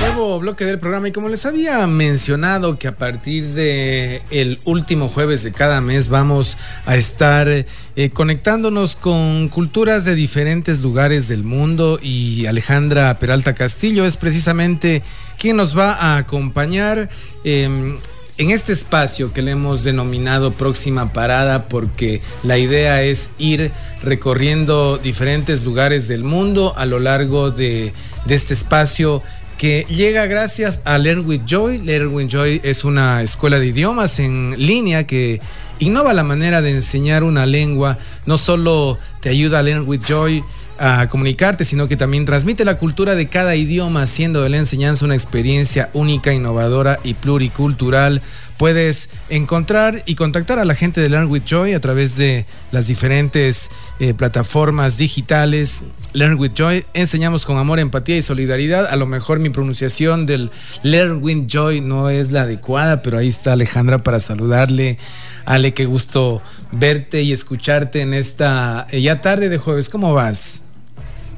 Nuevo 0.00 0.40
bloque 0.40 0.64
del 0.64 0.78
programa 0.78 1.08
y 1.08 1.12
como 1.12 1.28
les 1.28 1.44
había 1.44 1.86
mencionado 1.86 2.78
que 2.78 2.88
a 2.88 2.94
partir 2.94 3.48
de 3.48 4.22
el 4.30 4.58
último 4.64 5.10
jueves 5.10 5.42
de 5.42 5.52
cada 5.52 5.82
mes 5.82 6.08
vamos 6.08 6.56
a 6.86 6.96
estar 6.96 7.48
eh, 7.48 7.66
conectándonos 8.14 8.96
con 8.96 9.50
culturas 9.50 10.06
de 10.06 10.14
diferentes 10.14 10.80
lugares 10.80 11.28
del 11.28 11.44
mundo 11.44 11.98
y 12.00 12.46
Alejandra 12.46 13.18
Peralta 13.18 13.54
Castillo 13.54 14.06
es 14.06 14.16
precisamente 14.16 15.02
quien 15.38 15.56
nos 15.56 15.76
va 15.76 15.92
a 15.92 16.16
acompañar 16.16 17.10
eh, 17.44 17.98
en 18.40 18.50
este 18.50 18.72
espacio 18.72 19.34
que 19.34 19.42
le 19.42 19.50
hemos 19.50 19.84
denominado 19.84 20.50
próxima 20.50 21.12
parada 21.12 21.68
porque 21.68 22.22
la 22.42 22.56
idea 22.56 23.02
es 23.02 23.28
ir 23.36 23.70
recorriendo 24.02 24.96
diferentes 24.96 25.62
lugares 25.66 26.08
del 26.08 26.24
mundo 26.24 26.72
a 26.74 26.86
lo 26.86 27.00
largo 27.00 27.50
de, 27.50 27.92
este 28.26 28.54
espacio 28.54 29.22
que 29.58 29.84
llega 29.90 30.24
gracias 30.24 30.80
a 30.86 30.96
Learn 30.96 31.26
with 31.26 31.42
Joy. 31.44 31.82
Learn 31.82 32.14
with 32.14 32.28
Joy 32.28 32.62
es 32.64 32.82
una 32.84 33.22
escuela 33.22 33.58
de 33.58 33.66
idiomas 33.66 34.18
en 34.18 34.54
línea 34.56 35.06
que 35.06 35.42
innova 35.78 36.14
la 36.14 36.24
manera 36.24 36.62
de 36.62 36.70
enseñar 36.70 37.24
una 37.24 37.44
lengua. 37.44 37.98
No 38.24 38.38
solo 38.38 38.98
te 39.20 39.28
ayuda 39.28 39.58
a 39.58 39.62
Learn 39.62 39.86
with 39.86 40.00
Joy 40.08 40.42
a 40.80 41.06
comunicarte, 41.08 41.66
sino 41.66 41.88
que 41.88 41.98
también 41.98 42.24
transmite 42.24 42.64
la 42.64 42.78
cultura 42.78 43.14
de 43.14 43.28
cada 43.28 43.54
idioma, 43.54 44.02
haciendo 44.02 44.42
de 44.42 44.48
la 44.48 44.56
enseñanza 44.56 45.04
una 45.04 45.14
experiencia 45.14 45.90
única, 45.92 46.32
innovadora 46.32 46.98
y 47.04 47.12
pluricultural. 47.12 48.22
Puedes 48.56 49.10
encontrar 49.28 50.02
y 50.06 50.14
contactar 50.14 50.58
a 50.58 50.64
la 50.64 50.74
gente 50.74 51.02
de 51.02 51.10
Learn 51.10 51.30
with 51.30 51.42
Joy 51.44 51.74
a 51.74 51.80
través 51.80 52.16
de 52.16 52.46
las 52.72 52.86
diferentes 52.86 53.70
eh, 54.00 54.14
plataformas 54.14 54.96
digitales. 54.96 55.84
Learn 56.14 56.38
with 56.38 56.52
Joy, 56.54 56.86
enseñamos 56.94 57.44
con 57.44 57.58
amor, 57.58 57.78
empatía 57.78 58.16
y 58.16 58.22
solidaridad. 58.22 58.86
A 58.86 58.96
lo 58.96 59.04
mejor 59.04 59.38
mi 59.38 59.50
pronunciación 59.50 60.24
del 60.24 60.50
Learn 60.82 61.22
with 61.22 61.46
Joy 61.46 61.82
no 61.82 62.08
es 62.08 62.32
la 62.32 62.42
adecuada, 62.42 63.02
pero 63.02 63.18
ahí 63.18 63.28
está 63.28 63.52
Alejandra 63.52 63.98
para 63.98 64.18
saludarle. 64.18 64.96
Ale, 65.44 65.74
qué 65.74 65.84
gusto 65.84 66.40
verte 66.72 67.20
y 67.20 67.32
escucharte 67.32 68.00
en 68.00 68.14
esta 68.14 68.86
eh, 68.90 69.02
ya 69.02 69.20
tarde 69.20 69.50
de 69.50 69.58
jueves. 69.58 69.90
¿Cómo 69.90 70.14
vas? 70.14 70.64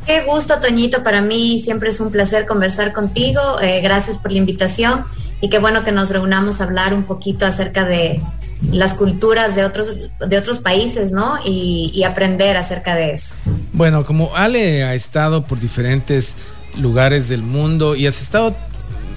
Qué 0.07 0.23
gusto, 0.23 0.59
Toñito. 0.59 1.03
Para 1.03 1.23
mí 1.23 1.61
siempre 1.63 1.91
es 1.91 2.01
un 2.01 2.11
placer 2.11 2.47
conversar 2.47 2.93
contigo. 2.93 3.61
Eh, 3.61 3.81
gracias 3.81 4.19
por 4.19 4.33
la 4.33 4.39
invitación 4.39 5.05
y 5.41 5.49
qué 5.49 5.59
bueno 5.59 5.85
que 5.85 5.93
nos 5.93 6.11
reunamos 6.11 6.61
a 6.61 6.65
hablar 6.65 6.95
un 6.95 7.05
poquito 7.05 7.47
acerca 7.47 7.85
de 7.85 8.21
las 8.71 8.95
culturas 8.95 9.57
de 9.57 9.65
otros, 9.65 9.89
de 10.21 10.39
otros 10.39 10.61
países, 10.61 11.13
¿no? 11.13 11.39
Y, 11.45 12.03
aprender 12.05 12.57
acerca 12.57 12.95
de 12.95 13.13
eso. 13.13 13.35
Bueno, 13.73 14.05
como 14.05 14.37
Ale 14.37 14.85
ha 14.85 14.95
estado 14.95 15.45
por 15.45 15.59
diferentes 15.59 16.37
lugares 16.79 17.29
del 17.29 17.43
mundo 17.43 17.97
y 17.97 18.07
has 18.07 18.21
estado 18.21 18.55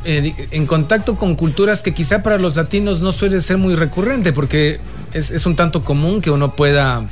eh, 0.04 0.34
en 0.52 0.66
contacto 0.66 1.16
con 1.16 1.36
culturas 1.36 1.84
que 1.84 1.94
quizá 1.94 2.24
para 2.24 2.38
los 2.38 2.56
latinos 2.56 3.02
no 3.02 3.12
suele 3.12 3.42
ser 3.42 3.58
muy 3.58 3.76
recurrente, 3.76 4.34
porque 4.34 4.80
es 5.14 5.46
un 5.46 5.56
tanto 5.56 5.84
común 5.84 6.22
que 6.22 6.32
uno 6.32 6.56
pueda, 6.56 7.06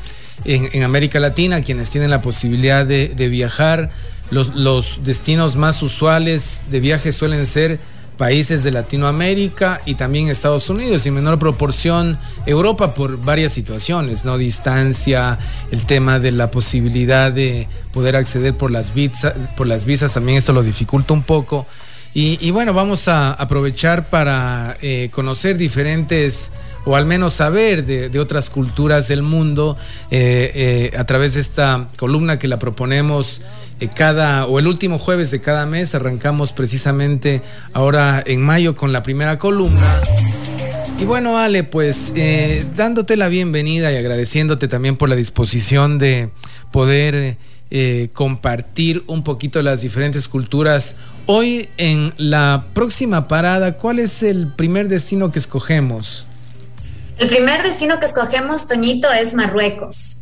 en, 0.46 0.84
América 0.84 1.20
Latina, 1.20 1.62
quienes 1.62 1.90
tienen 1.90 2.10
la 2.10 2.22
posibilidad 2.22 2.86
de, 2.86 3.28
viajar, 3.30 3.90
los, 4.32 5.04
destinos 5.04 5.56
más 5.56 5.82
usuales 5.82 6.64
de 6.70 6.80
viaje 6.80 7.12
suelen 7.12 7.46
ser 7.46 7.80
países 8.18 8.64
de 8.64 8.72
Latinoamérica 8.72 9.82
y 9.86 9.96
también 9.96 10.30
Estados 10.30 10.70
Unidos 10.70 11.06
y 11.06 11.10
en 11.10 11.16
menor 11.16 11.40
proporción 11.40 12.20
Europa 12.46 12.94
por 12.94 13.18
varias 13.18 13.52
situaciones, 13.52 14.24
¿no? 14.24 14.38
Distancia, 14.38 15.40
el 15.72 15.86
tema 15.86 16.20
de 16.20 16.32
la 16.32 16.52
posibilidad 16.52 17.32
de 17.32 17.68
poder 17.92 18.16
acceder 18.16 18.56
por 18.56 18.70
las 18.70 18.94
visas, 18.94 19.34
por 19.58 19.68
las 19.68 19.86
visas 19.86 20.14
también 20.14 20.38
esto 20.38 20.54
lo 20.54 20.62
dificulta 20.62 21.14
un 21.14 21.24
poco. 21.24 21.66
Y, 22.14 22.38
y 22.46 22.52
bueno, 22.52 22.74
vamos 22.76 23.08
a 23.08 23.32
aprovechar 23.32 24.08
para 24.10 24.78
eh, 24.82 25.10
conocer 25.12 25.58
diferentes 25.58 26.52
o 26.86 26.96
al 26.96 27.06
menos 27.06 27.34
saber 27.34 27.86
de, 27.86 28.20
otras 28.20 28.50
culturas 28.50 29.08
del 29.08 29.24
mundo 29.24 29.78
eh, 30.12 30.92
eh, 30.94 30.98
a 30.98 31.06
través 31.06 31.34
de 31.36 31.42
esta 31.42 31.88
columna 31.98 32.38
que 32.40 32.48
la 32.48 32.60
proponemos 32.60 33.42
eh, 33.80 33.90
cada 33.94 34.46
o 34.46 34.60
el 34.60 34.68
último 34.68 35.00
jueves 35.00 35.32
de 35.32 35.42
cada 35.42 35.66
mes. 35.66 35.96
Arrancamos 35.96 36.54
precisamente 36.54 37.42
ahora 37.74 38.24
en 38.26 38.42
mayo 38.42 38.76
con 38.76 38.92
la 38.92 39.04
primera 39.04 39.38
columna. 39.38 40.02
Y 41.00 41.06
bueno, 41.06 41.38
Ale, 41.38 41.64
pues 41.64 42.14
eh, 42.16 42.66
dándote 42.76 43.18
la 43.18 43.28
bienvenida 43.28 43.92
y 43.92 43.98
agradeciéndote 43.98 44.68
también 44.68 44.96
por 44.96 45.10
la 45.10 45.16
disposición 45.16 45.98
de 45.98 46.30
poder 46.72 47.38
compartir 48.14 49.04
un 49.08 49.24
poquito 49.24 49.60
las 49.64 49.82
diferentes 49.82 50.28
culturas. 50.28 50.98
Hoy 51.26 51.70
en 51.78 52.14
la 52.18 52.68
próxima 52.74 53.28
parada, 53.28 53.80
¿cuál 53.80 53.98
es 53.98 54.22
el 54.22 54.54
primer 54.54 54.90
destino 54.90 55.32
que 55.32 55.40
escogemos? 55.40 56.28
El 57.18 57.28
primer 57.28 57.64
destino 57.64 58.00
que 58.00 58.06
escogemos, 58.06 58.68
Toñito, 58.68 59.12
es 59.12 59.34
Marruecos. 59.34 60.18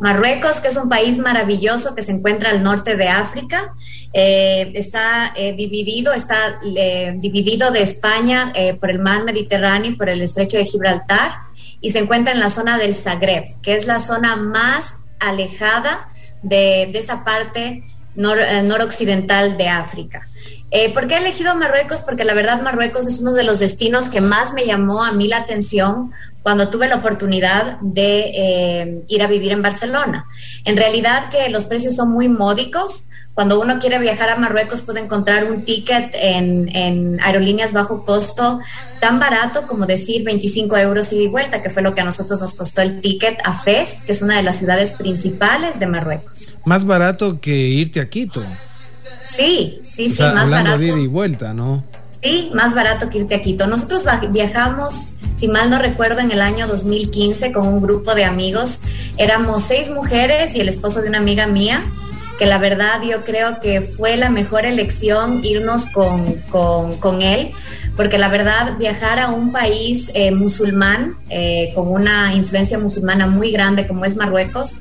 Marruecos, 0.00 0.58
que 0.60 0.68
es 0.68 0.76
un 0.76 0.88
país 0.88 1.18
maravilloso 1.18 1.94
que 1.94 2.02
se 2.02 2.12
encuentra 2.12 2.50
al 2.50 2.62
norte 2.62 2.96
de 2.96 3.08
África, 3.08 3.72
eh, 4.12 4.72
está 4.74 5.32
eh, 5.36 5.52
dividido, 5.52 6.12
está 6.12 6.58
dividido 7.16 7.70
de 7.70 7.82
España 7.82 8.52
eh, 8.54 8.74
por 8.74 8.90
el 8.90 8.98
mar 8.98 9.22
Mediterráneo 9.24 9.92
y 9.92 9.94
por 9.94 10.08
el 10.08 10.20
estrecho 10.20 10.56
de 10.56 10.64
Gibraltar 10.64 11.32
y 11.80 11.92
se 11.92 12.00
encuentra 12.00 12.32
en 12.32 12.40
la 12.40 12.50
zona 12.50 12.78
del 12.78 12.94
Zagreb, 12.94 13.44
que 13.62 13.74
es 13.74 13.86
la 13.86 14.00
zona 14.00 14.36
más 14.36 14.94
alejada 15.20 16.08
de, 16.42 16.90
de 16.92 16.98
esa 16.98 17.24
parte 17.24 17.84
nor, 18.14 18.38
eh, 18.40 18.62
noroccidental 18.62 19.56
de 19.56 19.68
África. 19.68 20.26
Eh, 20.74 20.90
¿Por 20.94 21.06
qué 21.06 21.16
he 21.16 21.18
elegido 21.18 21.54
Marruecos? 21.54 22.00
Porque 22.00 22.24
la 22.24 22.32
verdad 22.32 22.62
Marruecos 22.62 23.06
es 23.06 23.20
uno 23.20 23.34
de 23.34 23.44
los 23.44 23.58
destinos 23.58 24.08
que 24.08 24.22
más 24.22 24.54
me 24.54 24.64
llamó 24.64 25.04
a 25.04 25.12
mí 25.12 25.28
la 25.28 25.36
atención 25.36 26.12
cuando 26.42 26.70
tuve 26.70 26.88
la 26.88 26.96
oportunidad 26.96 27.78
de 27.82 28.32
eh, 28.34 29.04
ir 29.06 29.22
a 29.22 29.26
vivir 29.26 29.52
en 29.52 29.60
Barcelona. 29.60 30.26
En 30.64 30.78
realidad 30.78 31.28
que 31.28 31.50
los 31.50 31.66
precios 31.66 31.94
son 31.94 32.10
muy 32.10 32.30
módicos. 32.30 33.06
Cuando 33.34 33.60
uno 33.60 33.78
quiere 33.80 33.98
viajar 33.98 34.30
a 34.30 34.36
Marruecos 34.36 34.80
puede 34.80 35.00
encontrar 35.00 35.44
un 35.44 35.64
ticket 35.64 36.14
en, 36.14 37.20
aerolíneas 37.22 37.74
bajo 37.74 38.02
costo 38.02 38.60
tan 38.98 39.20
barato 39.20 39.66
como 39.66 39.84
decir 39.84 40.24
25 40.24 40.76
euros 40.78 41.12
ida 41.12 41.22
y 41.22 41.28
vuelta, 41.28 41.62
que 41.62 41.68
fue 41.68 41.82
lo 41.82 41.94
que 41.94 42.00
a 42.00 42.04
nosotros 42.04 42.40
nos 42.40 42.54
costó 42.54 42.80
el 42.80 43.02
ticket 43.02 43.38
a 43.44 43.58
Fez, 43.58 44.00
que 44.06 44.12
es 44.12 44.22
una 44.22 44.36
de 44.36 44.42
las 44.42 44.56
ciudades 44.56 44.92
principales 44.92 45.78
de 45.78 45.86
Marruecos. 45.86 46.56
Más 46.64 46.84
barato 46.84 47.40
que 47.40 47.52
irte 47.52 48.00
a 48.00 48.08
Quito. 48.08 48.42
Sí, 49.36 49.80
sí, 49.84 50.06
o 50.06 50.10
sí, 50.10 50.16
sea, 50.16 50.32
más 50.32 50.50
barato. 50.50 50.78
de 50.78 50.86
ida 50.86 50.98
y 50.98 51.06
vuelta, 51.06 51.54
¿no? 51.54 51.82
Sí, 52.22 52.50
más 52.54 52.74
barato 52.74 53.10
que 53.10 53.18
irte 53.18 53.34
a 53.34 53.42
Quito. 53.42 53.66
Nosotros 53.66 54.04
viajamos, 54.30 55.08
si 55.36 55.48
mal 55.48 55.70
no 55.70 55.78
recuerdo, 55.78 56.20
en 56.20 56.30
el 56.30 56.40
año 56.40 56.66
2015 56.68 57.52
con 57.52 57.66
un 57.66 57.82
grupo 57.82 58.14
de 58.14 58.24
amigos. 58.24 58.80
Éramos 59.16 59.64
seis 59.64 59.90
mujeres 59.90 60.54
y 60.54 60.60
el 60.60 60.68
esposo 60.68 61.02
de 61.02 61.08
una 61.08 61.18
amiga 61.18 61.46
mía, 61.46 61.84
que 62.38 62.46
la 62.46 62.58
verdad 62.58 63.02
yo 63.02 63.24
creo 63.24 63.58
que 63.60 63.80
fue 63.80 64.16
la 64.16 64.30
mejor 64.30 64.66
elección 64.66 65.44
irnos 65.44 65.86
con, 65.86 66.34
con, 66.50 66.96
con 66.98 67.22
él, 67.22 67.50
porque 67.96 68.18
la 68.18 68.28
verdad 68.28 68.78
viajar 68.78 69.18
a 69.18 69.30
un 69.30 69.52
país 69.52 70.10
eh, 70.14 70.30
musulmán, 70.30 71.16
eh, 71.28 71.72
con 71.74 71.88
una 71.88 72.34
influencia 72.34 72.78
musulmana 72.78 73.26
muy 73.26 73.50
grande 73.50 73.86
como 73.86 74.04
es 74.04 74.16
Marruecos, 74.16 74.74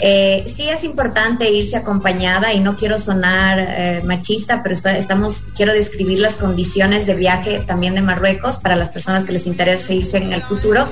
eh, 0.00 0.44
sí 0.54 0.68
es 0.68 0.84
importante 0.84 1.50
irse 1.50 1.76
acompañada 1.76 2.52
y 2.52 2.60
no 2.60 2.76
quiero 2.76 2.98
sonar 2.98 3.58
eh, 3.58 4.02
machista, 4.04 4.62
pero 4.62 4.74
está, 4.74 4.96
estamos, 4.96 5.44
quiero 5.56 5.72
describir 5.72 6.20
las 6.20 6.36
condiciones 6.36 7.06
de 7.06 7.14
viaje 7.14 7.60
también 7.66 7.94
de 7.94 8.02
Marruecos 8.02 8.58
para 8.58 8.76
las 8.76 8.90
personas 8.90 9.24
que 9.24 9.32
les 9.32 9.46
interese 9.46 9.94
irse 9.94 10.18
en 10.18 10.32
el 10.32 10.42
futuro. 10.42 10.88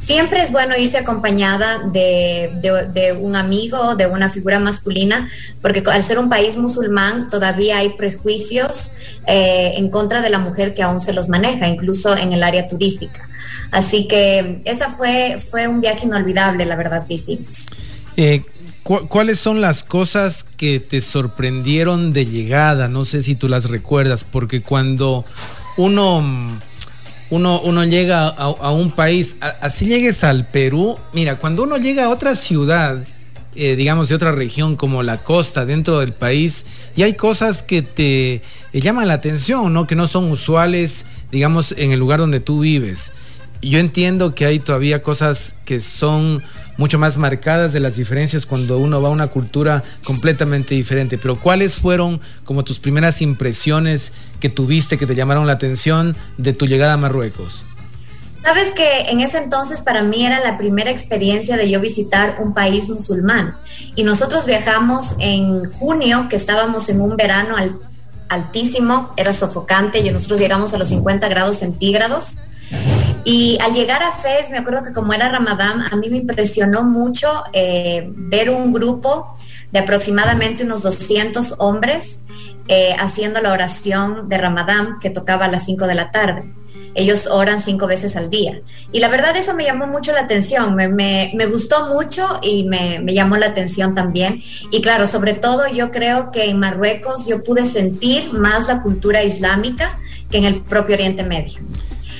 Siempre 0.00 0.42
es 0.42 0.52
bueno 0.52 0.76
irse 0.76 0.98
acompañada 0.98 1.82
de, 1.90 3.16
un 3.18 3.36
amigo, 3.36 3.94
de 3.94 4.06
una 4.06 4.28
figura 4.28 4.58
masculina, 4.58 5.28
porque 5.62 5.82
al 5.90 6.02
ser 6.02 6.18
un 6.18 6.28
país 6.28 6.56
musulmán 6.56 7.30
todavía 7.30 7.78
hay 7.78 7.90
prejuicios 7.90 8.92
eh, 9.26 9.72
en 9.76 9.88
contra 9.88 10.20
de 10.20 10.28
la 10.28 10.38
mujer 10.38 10.74
que 10.74 10.82
aún 10.82 11.00
se 11.00 11.12
los 11.14 11.28
maneja, 11.28 11.66
incluso 11.66 12.16
en 12.16 12.32
el 12.32 12.42
área 12.42 12.66
turística. 12.66 13.26
Así 13.70 14.06
que 14.06 14.60
esa 14.64 14.90
fue, 14.90 15.38
fue 15.38 15.66
un 15.66 15.80
viaje 15.80 16.06
inolvidable, 16.06 16.66
la 16.66 16.76
verdad 16.76 17.06
que 17.06 17.14
hicimos. 17.14 17.68
Eh, 18.16 18.42
cu 18.82 19.08
¿Cuáles 19.08 19.38
son 19.38 19.60
las 19.60 19.82
cosas 19.82 20.44
que 20.44 20.80
te 20.80 21.00
sorprendieron 21.00 22.12
de 22.12 22.26
llegada? 22.26 22.88
No 22.88 23.04
sé 23.04 23.22
si 23.22 23.34
tú 23.34 23.48
las 23.48 23.70
recuerdas, 23.70 24.24
porque 24.24 24.62
cuando 24.62 25.24
uno, 25.76 26.58
uno, 27.30 27.60
uno 27.60 27.84
llega 27.84 28.28
a, 28.28 28.70
un 28.70 28.90
país, 28.90 29.36
así 29.60 29.86
llegues 29.86 30.24
al 30.24 30.46
Perú, 30.46 30.98
mira, 31.12 31.36
cuando 31.38 31.62
uno 31.62 31.76
llega 31.76 32.06
a 32.06 32.08
otra 32.08 32.34
ciudad, 32.36 32.98
eh, 33.54 33.76
digamos, 33.76 34.08
de 34.08 34.14
otra 34.14 34.32
región 34.32 34.76
como 34.76 35.02
la 35.02 35.18
costa 35.18 35.64
dentro 35.64 36.00
del 36.00 36.12
país, 36.12 36.66
y 36.96 37.02
hay 37.02 37.14
cosas 37.14 37.62
que 37.62 37.82
te 37.82 38.34
eh, 38.34 38.80
llaman 38.80 39.08
la 39.08 39.14
atención, 39.14 39.72
¿no? 39.72 39.86
Que 39.86 39.96
no 39.96 40.06
son 40.06 40.30
usuales, 40.30 41.06
digamos, 41.30 41.72
en 41.76 41.92
el 41.92 42.00
lugar 42.00 42.20
donde 42.20 42.40
tú 42.40 42.60
vives. 42.60 43.12
Yo 43.62 43.78
entiendo 43.78 44.34
que 44.34 44.46
hay 44.46 44.58
todavía 44.58 45.02
cosas 45.02 45.54
que 45.64 45.80
son 45.80 46.42
mucho 46.80 46.98
más 46.98 47.18
marcadas 47.18 47.74
de 47.74 47.80
las 47.80 47.96
diferencias 47.96 48.46
cuando 48.46 48.78
uno 48.78 49.02
va 49.02 49.10
a 49.10 49.12
una 49.12 49.26
cultura 49.26 49.82
completamente 50.02 50.74
diferente. 50.74 51.18
Pero 51.18 51.36
¿cuáles 51.36 51.76
fueron 51.76 52.22
como 52.44 52.64
tus 52.64 52.78
primeras 52.78 53.20
impresiones 53.20 54.12
que 54.40 54.48
tuviste 54.48 54.96
que 54.96 55.06
te 55.06 55.14
llamaron 55.14 55.46
la 55.46 55.52
atención 55.52 56.16
de 56.38 56.54
tu 56.54 56.66
llegada 56.66 56.94
a 56.94 56.96
Marruecos? 56.96 57.66
Sabes 58.42 58.72
que 58.72 59.10
en 59.10 59.20
ese 59.20 59.36
entonces 59.36 59.82
para 59.82 60.02
mí 60.02 60.24
era 60.24 60.40
la 60.40 60.56
primera 60.56 60.90
experiencia 60.90 61.58
de 61.58 61.68
yo 61.68 61.80
visitar 61.80 62.38
un 62.40 62.54
país 62.54 62.88
musulmán. 62.88 63.56
Y 63.94 64.02
nosotros 64.02 64.46
viajamos 64.46 65.16
en 65.18 65.70
junio, 65.70 66.28
que 66.30 66.36
estábamos 66.36 66.88
en 66.88 67.02
un 67.02 67.14
verano 67.14 67.56
altísimo, 68.30 69.12
era 69.18 69.34
sofocante, 69.34 69.98
y 69.98 70.10
nosotros 70.10 70.40
llegamos 70.40 70.72
a 70.72 70.78
los 70.78 70.88
50 70.88 71.28
grados 71.28 71.58
centígrados. 71.58 72.38
Y 73.24 73.58
al 73.60 73.74
llegar 73.74 74.02
a 74.02 74.12
Fez, 74.12 74.50
me 74.50 74.58
acuerdo 74.58 74.82
que 74.82 74.92
como 74.92 75.12
era 75.12 75.28
Ramadán, 75.28 75.82
a 75.90 75.96
mí 75.96 76.08
me 76.08 76.18
impresionó 76.18 76.82
mucho 76.82 77.44
eh, 77.52 78.04
ver 78.08 78.50
un 78.50 78.72
grupo 78.72 79.34
de 79.70 79.78
aproximadamente 79.78 80.64
unos 80.64 80.82
200 80.82 81.56
hombres 81.58 82.22
eh, 82.68 82.94
haciendo 82.98 83.40
la 83.40 83.52
oración 83.52 84.28
de 84.28 84.38
Ramadán 84.38 84.98
que 85.00 85.10
tocaba 85.10 85.46
a 85.46 85.48
las 85.48 85.64
5 85.66 85.86
de 85.86 85.94
la 85.94 86.10
tarde. 86.10 86.44
Ellos 86.94 87.28
oran 87.28 87.60
cinco 87.60 87.86
veces 87.86 88.16
al 88.16 88.30
día. 88.30 88.60
Y 88.92 88.98
la 89.00 89.08
verdad 89.08 89.36
eso 89.36 89.54
me 89.54 89.64
llamó 89.64 89.86
mucho 89.86 90.12
la 90.12 90.20
atención, 90.20 90.74
me, 90.74 90.88
me, 90.88 91.30
me 91.34 91.46
gustó 91.46 91.88
mucho 91.88 92.40
y 92.42 92.64
me, 92.64 92.98
me, 93.00 93.14
llamó 93.14 93.36
la 93.36 93.46
atención 93.46 93.94
también. 93.94 94.42
Y 94.70 94.82
claro, 94.82 95.06
sobre 95.06 95.34
todo 95.34 95.68
yo 95.68 95.90
creo 95.90 96.32
que 96.32 96.44
en 96.44 96.58
Marruecos 96.58 97.26
yo 97.26 97.42
pude 97.42 97.64
sentir 97.64 98.32
más 98.32 98.68
la 98.68 98.82
cultura 98.82 99.22
islámica 99.22 99.98
que 100.30 100.38
en 100.38 100.44
el 100.44 100.62
propio 100.62 100.96
Oriente 100.96 101.22
Medio. 101.22 101.60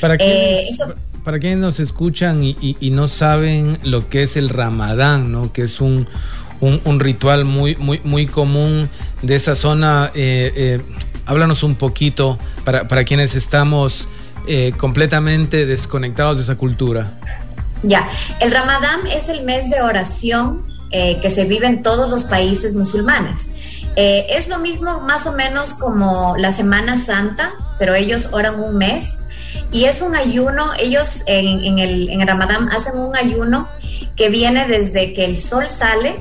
Para 0.00 0.16
quienes, 0.16 0.80
eh, 0.80 0.84
para 1.24 1.38
quienes 1.38 1.58
nos 1.58 1.80
escuchan 1.80 2.42
y, 2.42 2.56
y, 2.60 2.76
y, 2.80 2.90
no 2.90 3.08
saben 3.08 3.78
lo 3.82 4.08
que 4.08 4.22
es 4.22 4.36
el 4.36 4.48
ramadán, 4.48 5.30
¿no? 5.32 5.52
que 5.52 5.62
es 5.62 5.80
un, 5.80 6.06
un, 6.60 6.80
un 6.84 7.00
ritual 7.00 7.44
muy, 7.44 7.76
muy, 7.76 8.00
muy 8.04 8.26
común 8.26 8.88
de 9.22 9.34
esa 9.34 9.54
zona, 9.54 10.10
eh, 10.14 10.52
eh, 10.54 10.80
háblanos 11.26 11.62
un 11.62 11.74
poquito 11.74 12.38
para, 12.64 12.88
para 12.88 13.04
quienes 13.04 13.34
estamos 13.34 14.08
eh, 14.46 14.72
completamente 14.76 15.66
desconectados 15.66 16.38
de 16.38 16.42
esa 16.42 16.56
cultura. 16.56 17.18
Ya, 17.82 18.08
el 18.40 18.50
Ramadán 18.50 19.06
es 19.06 19.28
el 19.28 19.44
mes 19.44 19.70
de 19.70 19.80
oración 19.80 20.66
eh, 20.90 21.18
que 21.22 21.30
se 21.30 21.44
vive 21.44 21.66
en 21.66 21.82
todos 21.82 22.10
los 22.10 22.24
países 22.24 22.74
musulmanes. 22.74 23.50
Eh, 23.96 24.26
es 24.30 24.48
lo 24.48 24.58
mismo 24.58 25.02
más 25.02 25.26
o 25.26 25.32
menos 25.32 25.74
como 25.74 26.36
la 26.36 26.52
Semana 26.52 26.98
Santa, 26.98 27.52
pero 27.78 27.94
ellos 27.94 28.28
oran 28.32 28.60
un 28.60 28.76
mes 28.76 29.19
y 29.72 29.84
es 29.84 30.02
un 30.02 30.16
ayuno, 30.16 30.72
ellos 30.78 31.22
en, 31.26 31.64
en, 31.64 31.78
el, 31.78 32.08
en 32.10 32.26
Ramadán 32.26 32.68
hacen 32.70 32.98
un 32.98 33.16
ayuno 33.16 33.68
que 34.16 34.28
viene 34.28 34.66
desde 34.66 35.12
que 35.14 35.24
el 35.24 35.36
sol 35.36 35.68
sale 35.68 36.16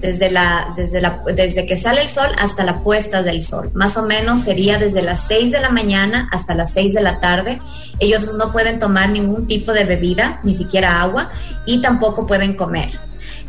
desde, 0.00 0.30
la, 0.30 0.72
desde, 0.76 1.00
la, 1.00 1.22
desde 1.34 1.66
que 1.66 1.76
sale 1.76 2.00
el 2.02 2.08
sol 2.08 2.28
hasta 2.38 2.64
la 2.64 2.82
puesta 2.82 3.22
del 3.22 3.40
sol. 3.40 3.70
Más 3.74 3.96
o 3.96 4.02
menos 4.02 4.40
sería 4.40 4.78
desde 4.78 5.02
las 5.02 5.26
6 5.28 5.52
de 5.52 5.60
la 5.60 5.70
mañana 5.70 6.28
hasta 6.32 6.54
las 6.54 6.72
6 6.72 6.94
de 6.94 7.02
la 7.02 7.20
tarde. 7.20 7.60
Ellos 7.98 8.34
no 8.34 8.50
pueden 8.50 8.78
tomar 8.78 9.10
ningún 9.10 9.46
tipo 9.46 9.72
de 9.72 9.84
bebida, 9.84 10.40
ni 10.42 10.54
siquiera 10.54 11.00
agua, 11.00 11.30
y 11.66 11.80
tampoco 11.80 12.26
pueden 12.26 12.54
comer. 12.54 12.90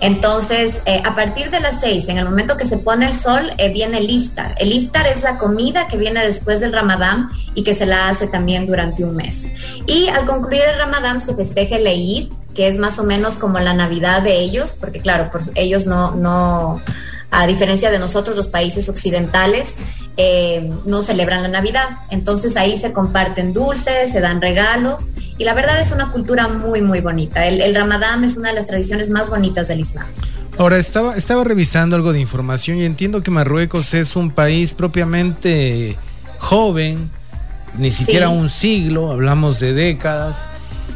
Entonces, 0.02 0.82
eh, 0.86 1.02
a 1.06 1.16
partir 1.16 1.52
de 1.52 1.60
las 1.60 1.80
seis, 1.80 2.10
en 2.10 2.18
el 2.18 2.26
momento 2.26 2.58
que 2.58 2.66
se 2.66 2.78
pone 2.78 3.06
el 3.06 3.14
sol, 3.14 3.54
eh, 3.58 3.72
viene 3.72 4.00
el 4.00 4.10
iftar. 4.10 4.56
El 4.58 4.72
iftar 4.74 5.06
es 5.06 5.22
la 5.22 5.38
comida 5.38 5.88
que 5.88 5.96
viene 5.96 6.26
después 6.26 6.60
del 6.60 6.74
ramadán 6.74 7.30
y 7.54 7.64
que 7.64 7.76
se 7.76 7.86
la 7.86 8.10
hace 8.10 8.26
también 8.26 8.66
durante 8.66 9.04
un 9.04 9.16
mes. 9.16 9.46
Y 9.86 10.08
al 10.08 10.26
concluir 10.26 10.64
el 10.64 10.80
ramadán 10.80 11.22
se 11.22 11.36
festeja 11.36 11.76
el 11.76 11.86
Eid, 11.86 12.34
que 12.56 12.68
es 12.68 12.80
más 12.80 12.98
o 12.98 13.04
menos 13.04 13.36
como 13.36 13.60
la 13.60 13.74
Navidad 13.74 14.24
de 14.24 14.40
ellos, 14.40 14.76
porque 14.80 15.00
claro, 15.00 15.30
por, 15.32 15.42
ellos 15.54 15.86
no, 15.86 16.16
no, 16.16 16.82
a 17.30 17.46
diferencia 17.46 17.92
de 17.92 18.00
nosotros, 18.00 18.36
los 18.36 18.48
países 18.48 18.90
occidentales, 18.90 19.76
eh, 20.18 20.70
no 20.86 21.02
celebran 21.02 21.44
la 21.44 21.50
Navidad. 21.50 21.90
Entonces 22.10 22.58
ahí 22.58 22.80
se 22.80 22.94
comparten 22.94 23.54
dulces, 23.54 24.12
se 24.12 24.22
dan 24.22 24.42
regalos 24.42 25.10
y 25.38 25.44
la 25.44 25.54
verdad 25.54 25.80
es 25.80 25.92
una 25.92 26.12
cultura 26.12 26.48
muy, 26.48 26.82
muy 26.82 27.02
bonita. 27.02 27.46
El, 27.48 27.62
el 27.62 27.76
Ramadán 27.76 28.24
es 28.24 28.38
una 28.38 28.50
de 28.50 28.56
las 28.56 28.68
tradiciones 28.68 29.10
más 29.10 29.30
bonitas 29.30 29.68
del 29.68 29.82
Islam. 29.82 30.08
Ahora, 30.58 30.78
estaba, 30.78 31.16
estaba 31.16 31.44
revisando 31.44 31.96
algo 31.96 32.14
de 32.14 32.20
información 32.20 32.78
y 32.78 32.86
entiendo 32.86 33.24
que 33.24 33.32
Marruecos 33.32 33.94
es 33.94 34.16
un 34.16 34.32
país 34.32 34.74
propiamente 34.74 35.98
joven, 36.40 37.10
ni 37.78 37.92
siquiera 37.92 38.28
sí. 38.28 38.34
un 38.34 38.50
siglo, 38.50 39.12
hablamos 39.12 39.60
de 39.60 39.74
décadas, 39.74 40.50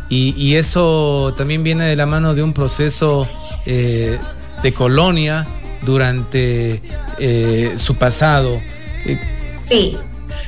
y, 0.09 0.35
y, 0.37 0.55
eso 0.55 1.33
también 1.35 1.63
viene 1.63 1.85
de 1.85 1.95
la 1.95 2.05
mano 2.05 2.35
de 2.35 2.43
un 2.43 2.53
proceso 2.53 3.27
eh, 3.65 4.19
de 4.61 4.73
colonia 4.73 5.47
durante 5.81 6.81
eh, 7.17 7.73
su 7.77 7.95
pasado. 7.95 8.59
Sí, 9.65 9.97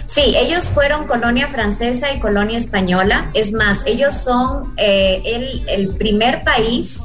Sí, 0.08 0.34
ellos 0.36 0.66
fueron 0.66 1.06
colonia 1.06 1.48
francesa 1.48 2.12
y 2.12 2.20
colonia 2.20 2.58
española. 2.58 3.30
Es 3.36 3.52
más, 3.52 3.82
ellos 3.86 4.16
son 4.16 4.74
eh, 4.78 5.62
el, 5.68 5.90
primer 5.90 6.44
país 6.44 7.02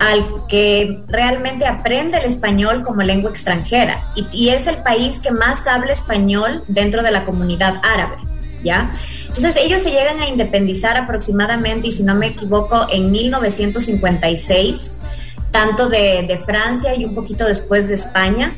al 0.00 0.26
que 0.48 1.00
realmente 1.06 1.66
aprende 1.66 2.18
el 2.18 2.24
español 2.24 2.82
como 2.82 3.02
lengua 3.02 3.30
extranjera 3.30 4.02
y, 4.32 4.48
es 4.48 4.66
el 4.66 4.78
país 4.78 5.20
que 5.20 5.30
más 5.30 5.66
habla 5.66 5.92
español 5.92 6.64
dentro 6.66 7.02
de 7.02 7.12
la 7.12 7.24
comunidad 7.24 7.80
árabe, 7.84 8.16
¿ya? 8.64 8.90
Entonces 9.28 9.56
ellos 9.56 9.82
se 9.82 9.90
llegan 9.90 10.20
a 10.20 10.26
independizar 10.26 10.96
aproximadamente, 10.96 11.88
y 11.88 11.92
si 11.92 12.02
no 12.02 12.16
me 12.16 12.28
equivoco, 12.28 12.86
en 12.90 13.12
1956, 13.12 14.96
tanto 15.52 15.88
de 15.88 16.40
Francia 16.44 16.96
y 16.96 17.04
un 17.04 17.14
poquito 17.14 17.44
después 17.44 17.88
de 17.88 17.94
España 17.94 18.56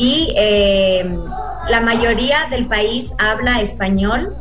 y 0.00 0.32
eh, 0.34 1.04
la 1.68 1.82
mayoría 1.82 2.46
del 2.48 2.66
país 2.66 3.12
habla 3.18 3.60
español, 3.60 4.34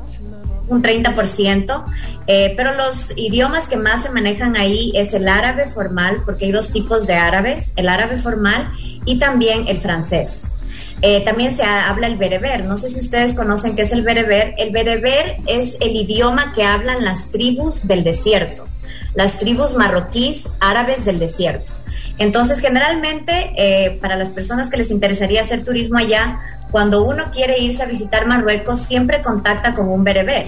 un 0.70 0.82
30%, 0.82 1.84
eh, 2.28 2.54
pero 2.56 2.76
los 2.76 3.12
idiomas 3.18 3.68
que 3.68 3.76
más 3.76 4.04
se 4.04 4.10
manejan 4.10 4.56
ahí 4.56 4.94
es 4.96 5.14
el 5.14 5.28
árabe 5.28 5.68
formal, 5.68 6.22
porque 6.24 6.46
hay 6.46 6.52
dos 6.54 6.72
tipos 6.72 7.08
de 7.08 7.16
árabes, 7.16 7.74
el 7.76 7.90
árabe 7.90 8.16
formal 8.16 8.72
y 9.04 9.20
también 9.20 9.68
el 9.68 9.80
francés. 9.80 10.54
Eh, 11.02 11.26
también 11.26 11.54
se 11.54 11.64
habla 11.64 12.08
el 12.08 12.18
bereber. 12.18 12.64
No 12.64 12.78
sé 12.78 12.90
si 12.90 13.00
ustedes 13.00 13.34
conocen 13.34 13.76
qué 13.76 13.82
es 13.82 13.92
el 13.92 14.02
bereber. 14.02 14.54
El 14.58 14.72
bereber 14.72 15.38
es 15.46 15.76
el 15.82 15.94
idioma 15.94 16.54
que 16.54 16.64
hablan 16.64 17.04
las 17.04 17.32
tribus 17.32 17.86
del 17.86 18.06
desierto, 18.06 18.64
las 19.14 19.38
tribus 19.40 19.76
marroquíes 19.76 20.48
árabes 20.60 21.06
del 21.06 21.20
desierto. 21.20 21.74
Entonces, 22.18 22.60
generalmente, 22.60 23.54
eh, 23.58 23.98
para 24.02 24.16
las 24.16 24.30
personas 24.30 24.70
que 24.70 24.78
les 24.78 24.92
interesaría 24.92 25.42
hacer 25.42 25.64
turismo 25.64 25.98
allá, 25.98 26.40
cuando 26.70 27.04
uno 27.04 27.26
quiere 27.32 27.60
irse 27.60 27.84
a 27.84 27.86
visitar 27.86 28.28
Marruecos, 28.28 28.82
siempre 28.82 29.22
contacta 29.22 29.74
con 29.74 29.88
un 29.90 30.04
bereber. 30.04 30.48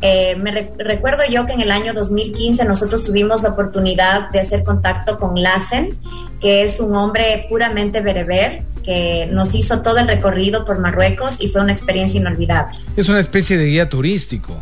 Eh, 0.00 0.34
me 0.36 0.50
re 0.50 0.72
recuerdo 0.78 1.22
yo 1.30 1.46
que 1.46 1.52
en 1.52 1.60
el 1.60 1.70
año 1.70 1.94
2015 1.94 2.64
nosotros 2.64 3.04
tuvimos 3.04 3.42
la 3.44 3.50
oportunidad 3.50 4.30
de 4.30 4.40
hacer 4.40 4.64
contacto 4.64 5.16
con 5.18 5.40
Lassen, 5.40 5.96
que 6.40 6.64
es 6.64 6.80
un 6.80 6.96
hombre 6.96 7.46
puramente 7.48 8.00
bereber, 8.00 8.62
que 8.82 9.28
nos 9.30 9.54
hizo 9.54 9.80
todo 9.80 9.98
el 9.98 10.08
recorrido 10.08 10.64
por 10.64 10.80
Marruecos 10.80 11.40
y 11.40 11.48
fue 11.48 11.60
una 11.60 11.70
experiencia 11.70 12.20
inolvidable. 12.20 12.76
Es 12.96 13.08
una 13.08 13.20
especie 13.20 13.56
de 13.56 13.66
guía 13.66 13.88
turístico. 13.88 14.60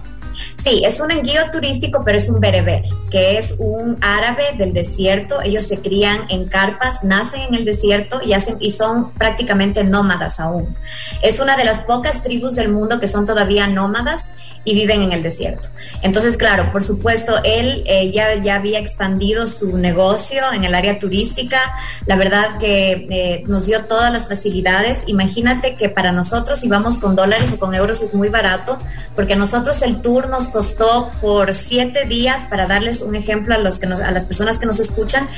Sí, 0.62 0.82
es 0.84 1.00
un 1.00 1.10
enguío 1.10 1.50
turístico, 1.50 2.02
pero 2.04 2.18
es 2.18 2.28
un 2.28 2.38
bereber, 2.38 2.82
que 3.10 3.38
es 3.38 3.54
un 3.58 3.96
árabe 4.02 4.44
del 4.58 4.74
desierto. 4.74 5.40
Ellos 5.42 5.64
se 5.64 5.78
crían 5.78 6.26
en 6.28 6.48
carpas, 6.48 7.02
nacen 7.02 7.40
en 7.40 7.54
el 7.54 7.64
desierto 7.64 8.20
y, 8.22 8.34
hacen, 8.34 8.56
y 8.60 8.70
son 8.70 9.12
prácticamente 9.12 9.84
nómadas 9.84 10.38
aún. 10.38 10.76
Es 11.22 11.40
una 11.40 11.56
de 11.56 11.64
las 11.64 11.80
pocas 11.80 12.22
tribus 12.22 12.56
del 12.56 12.68
mundo 12.68 13.00
que 13.00 13.08
son 13.08 13.24
todavía 13.24 13.66
nómadas 13.68 14.28
y 14.64 14.74
viven 14.74 15.02
en 15.02 15.12
el 15.12 15.22
desierto. 15.22 15.68
Entonces, 16.02 16.36
claro, 16.36 16.70
por 16.70 16.84
supuesto, 16.84 17.40
él 17.42 17.82
eh, 17.86 18.10
ya, 18.10 18.34
ya 18.34 18.56
había 18.56 18.78
expandido 18.78 19.46
su 19.46 19.78
negocio 19.78 20.52
en 20.52 20.64
el 20.64 20.74
área 20.74 20.98
turística. 20.98 21.72
La 22.04 22.16
verdad 22.16 22.58
que 22.58 23.06
eh, 23.10 23.44
nos 23.46 23.64
dio 23.64 23.86
todas 23.86 24.12
las 24.12 24.28
facilidades. 24.28 25.04
Imagínate 25.06 25.76
que 25.76 25.88
para 25.88 26.12
nosotros, 26.12 26.60
si 26.60 26.68
vamos 26.68 26.98
con 26.98 27.16
dólares 27.16 27.50
o 27.54 27.58
con 27.58 27.74
euros, 27.74 28.02
es 28.02 28.12
muy 28.12 28.28
barato, 28.28 28.78
porque 29.14 29.36
nosotros 29.36 29.80
el 29.80 30.02
tour 30.02 30.28
nos 30.28 30.49
costó 30.50 31.10
por 31.20 31.54
siete 31.54 32.04
días, 32.06 32.44
para 32.46 32.66
darles 32.66 33.00
un 33.02 33.16
ejemplo 33.16 33.54
a, 33.54 33.58
los 33.58 33.78
que 33.78 33.86
nos, 33.86 34.00
a 34.00 34.10
las 34.10 34.24
personas 34.24 34.58
que 34.58 34.66
nos 34.66 34.80
escuchan, 34.80 35.28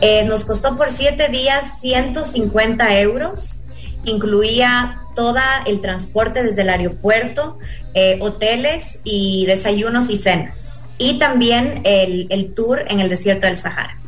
eh, 0.00 0.24
nos 0.24 0.44
costó 0.44 0.76
por 0.76 0.90
siete 0.90 1.28
días 1.28 1.80
150 1.80 2.98
euros, 3.00 3.58
incluía 4.04 5.02
todo 5.14 5.38
el 5.66 5.80
transporte 5.80 6.42
desde 6.42 6.62
el 6.62 6.68
aeropuerto, 6.68 7.58
eh, 7.94 8.18
hoteles 8.20 9.00
y 9.04 9.46
desayunos 9.46 10.10
y 10.10 10.18
cenas, 10.18 10.86
y 10.98 11.18
también 11.18 11.80
el, 11.84 12.26
el 12.30 12.54
tour 12.54 12.84
en 12.88 13.00
el 13.00 13.08
desierto 13.08 13.46
del 13.46 13.56
Sahara. 13.56 13.98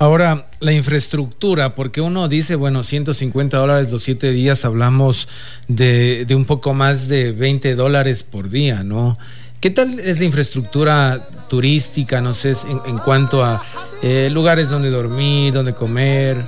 Ahora, 0.00 0.46
la 0.60 0.72
infraestructura, 0.72 1.74
porque 1.74 2.00
uno 2.00 2.28
dice, 2.28 2.54
bueno, 2.54 2.84
150 2.84 3.56
dólares 3.58 3.90
los 3.90 4.04
siete 4.04 4.30
días, 4.30 4.64
hablamos 4.64 5.26
de, 5.66 6.24
de 6.24 6.34
un 6.36 6.44
poco 6.44 6.72
más 6.72 7.08
de 7.08 7.32
20 7.32 7.74
dólares 7.74 8.22
por 8.22 8.48
día, 8.48 8.84
¿no? 8.84 9.18
¿Qué 9.60 9.70
tal 9.70 9.98
es 9.98 10.20
la 10.20 10.24
infraestructura 10.24 11.26
turística, 11.48 12.20
no 12.20 12.32
sé, 12.32 12.52
en, 12.68 12.80
en 12.86 12.98
cuanto 12.98 13.44
a 13.44 13.60
eh, 14.02 14.28
lugares 14.30 14.68
donde 14.68 14.88
dormir, 14.88 15.52
donde 15.52 15.74
comer? 15.74 16.44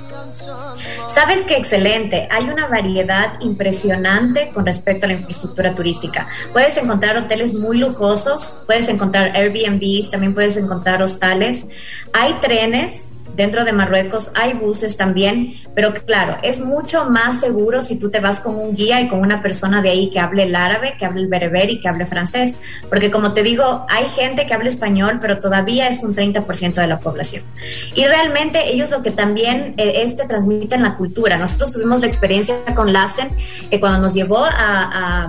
Sabes 1.13 1.41
que 1.41 1.57
excelente, 1.57 2.29
hay 2.31 2.45
una 2.45 2.67
variedad 2.67 3.33
impresionante 3.41 4.51
con 4.53 4.65
respecto 4.65 5.05
a 5.05 5.09
la 5.09 5.15
infraestructura 5.15 5.75
turística. 5.75 6.29
Puedes 6.53 6.77
encontrar 6.77 7.17
hoteles 7.17 7.53
muy 7.53 7.77
lujosos, 7.77 8.55
puedes 8.65 8.87
encontrar 8.87 9.35
Airbnbs, 9.35 10.09
también 10.09 10.33
puedes 10.33 10.55
encontrar 10.55 11.03
hostales. 11.03 11.65
Hay 12.13 12.35
trenes 12.35 13.10
Dentro 13.35 13.65
de 13.65 13.73
Marruecos 13.73 14.31
hay 14.35 14.53
buses 14.53 14.97
también, 14.97 15.53
pero 15.75 15.93
claro, 15.93 16.37
es 16.41 16.59
mucho 16.59 17.09
más 17.09 17.39
seguro 17.39 17.83
si 17.83 17.97
tú 17.97 18.09
te 18.09 18.19
vas 18.19 18.39
con 18.39 18.55
un 18.55 18.75
guía 18.75 19.01
y 19.01 19.07
con 19.07 19.19
una 19.19 19.41
persona 19.41 19.81
de 19.81 19.89
ahí 19.89 20.09
que 20.09 20.19
hable 20.19 20.43
el 20.43 20.55
árabe, 20.55 20.95
que 20.97 21.05
hable 21.05 21.21
el 21.21 21.27
bereber 21.27 21.69
y 21.69 21.79
que 21.79 21.89
hable 21.89 22.05
francés, 22.05 22.55
porque 22.89 23.11
como 23.11 23.33
te 23.33 23.43
digo, 23.43 23.85
hay 23.89 24.05
gente 24.05 24.45
que 24.45 24.53
habla 24.53 24.69
español, 24.69 25.19
pero 25.21 25.39
todavía 25.39 25.89
es 25.89 26.03
un 26.03 26.15
30% 26.15 26.73
de 26.73 26.87
la 26.87 26.99
población. 26.99 27.43
Y 27.95 28.05
realmente 28.05 28.71
ellos 28.71 28.89
lo 28.91 29.01
que 29.03 29.11
también 29.11 29.73
eh, 29.77 30.03
es 30.03 30.15
transmiten 30.27 30.81
la 30.81 30.95
cultura. 30.95 31.37
Nosotros 31.37 31.73
tuvimos 31.73 32.01
la 32.01 32.07
experiencia 32.07 32.55
con 32.75 32.93
Lassen, 32.93 33.29
que 33.69 33.79
cuando 33.79 33.99
nos 33.99 34.13
llevó 34.13 34.43
a, 34.45 35.27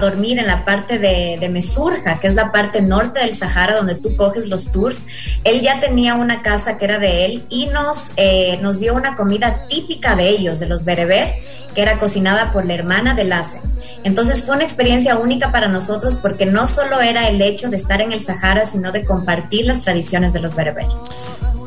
dormir 0.00 0.38
en 0.38 0.46
la 0.46 0.64
parte 0.64 0.98
de, 0.98 1.36
de 1.38 1.48
Mesurja, 1.50 2.18
que 2.20 2.28
es 2.28 2.34
la 2.34 2.50
parte 2.50 2.80
norte 2.80 3.20
del 3.20 3.36
Sahara, 3.36 3.76
donde 3.76 3.96
tú 3.96 4.16
coges 4.16 4.48
los 4.48 4.72
tours, 4.72 5.02
él 5.44 5.60
ya 5.60 5.78
tenía 5.78 6.14
una 6.14 6.40
casa 6.40 6.78
que 6.78 6.86
era 6.86 6.98
de 6.98 7.26
él 7.26 7.39
y 7.48 7.66
nos, 7.66 8.12
eh, 8.16 8.58
nos 8.62 8.80
dio 8.80 8.94
una 8.94 9.16
comida 9.16 9.66
típica 9.68 10.16
de 10.16 10.28
ellos, 10.28 10.60
de 10.60 10.66
los 10.66 10.84
bereber, 10.84 11.34
que 11.74 11.82
era 11.82 11.98
cocinada 11.98 12.52
por 12.52 12.66
la 12.66 12.74
hermana 12.74 13.14
de 13.14 13.24
Lassen. 13.24 13.60
Entonces 14.04 14.42
fue 14.42 14.56
una 14.56 14.64
experiencia 14.64 15.16
única 15.16 15.52
para 15.52 15.68
nosotros 15.68 16.16
porque 16.16 16.46
no 16.46 16.66
solo 16.66 17.00
era 17.00 17.28
el 17.28 17.40
hecho 17.42 17.70
de 17.70 17.76
estar 17.76 18.00
en 18.02 18.12
el 18.12 18.20
Sahara, 18.20 18.66
sino 18.66 18.92
de 18.92 19.04
compartir 19.04 19.66
las 19.66 19.82
tradiciones 19.82 20.32
de 20.32 20.40
los 20.40 20.54
bereber. 20.54 20.86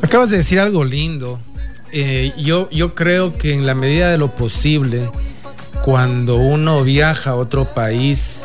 Acabas 0.02 0.30
de 0.30 0.38
decir 0.38 0.60
algo 0.60 0.84
lindo. 0.84 1.38
Eh, 1.92 2.32
yo, 2.36 2.68
yo 2.70 2.94
creo 2.94 3.32
que 3.32 3.54
en 3.54 3.66
la 3.66 3.74
medida 3.74 4.10
de 4.10 4.18
lo 4.18 4.28
posible, 4.34 5.08
cuando 5.84 6.36
uno 6.36 6.82
viaja 6.82 7.30
a 7.30 7.36
otro 7.36 7.66
país, 7.66 8.42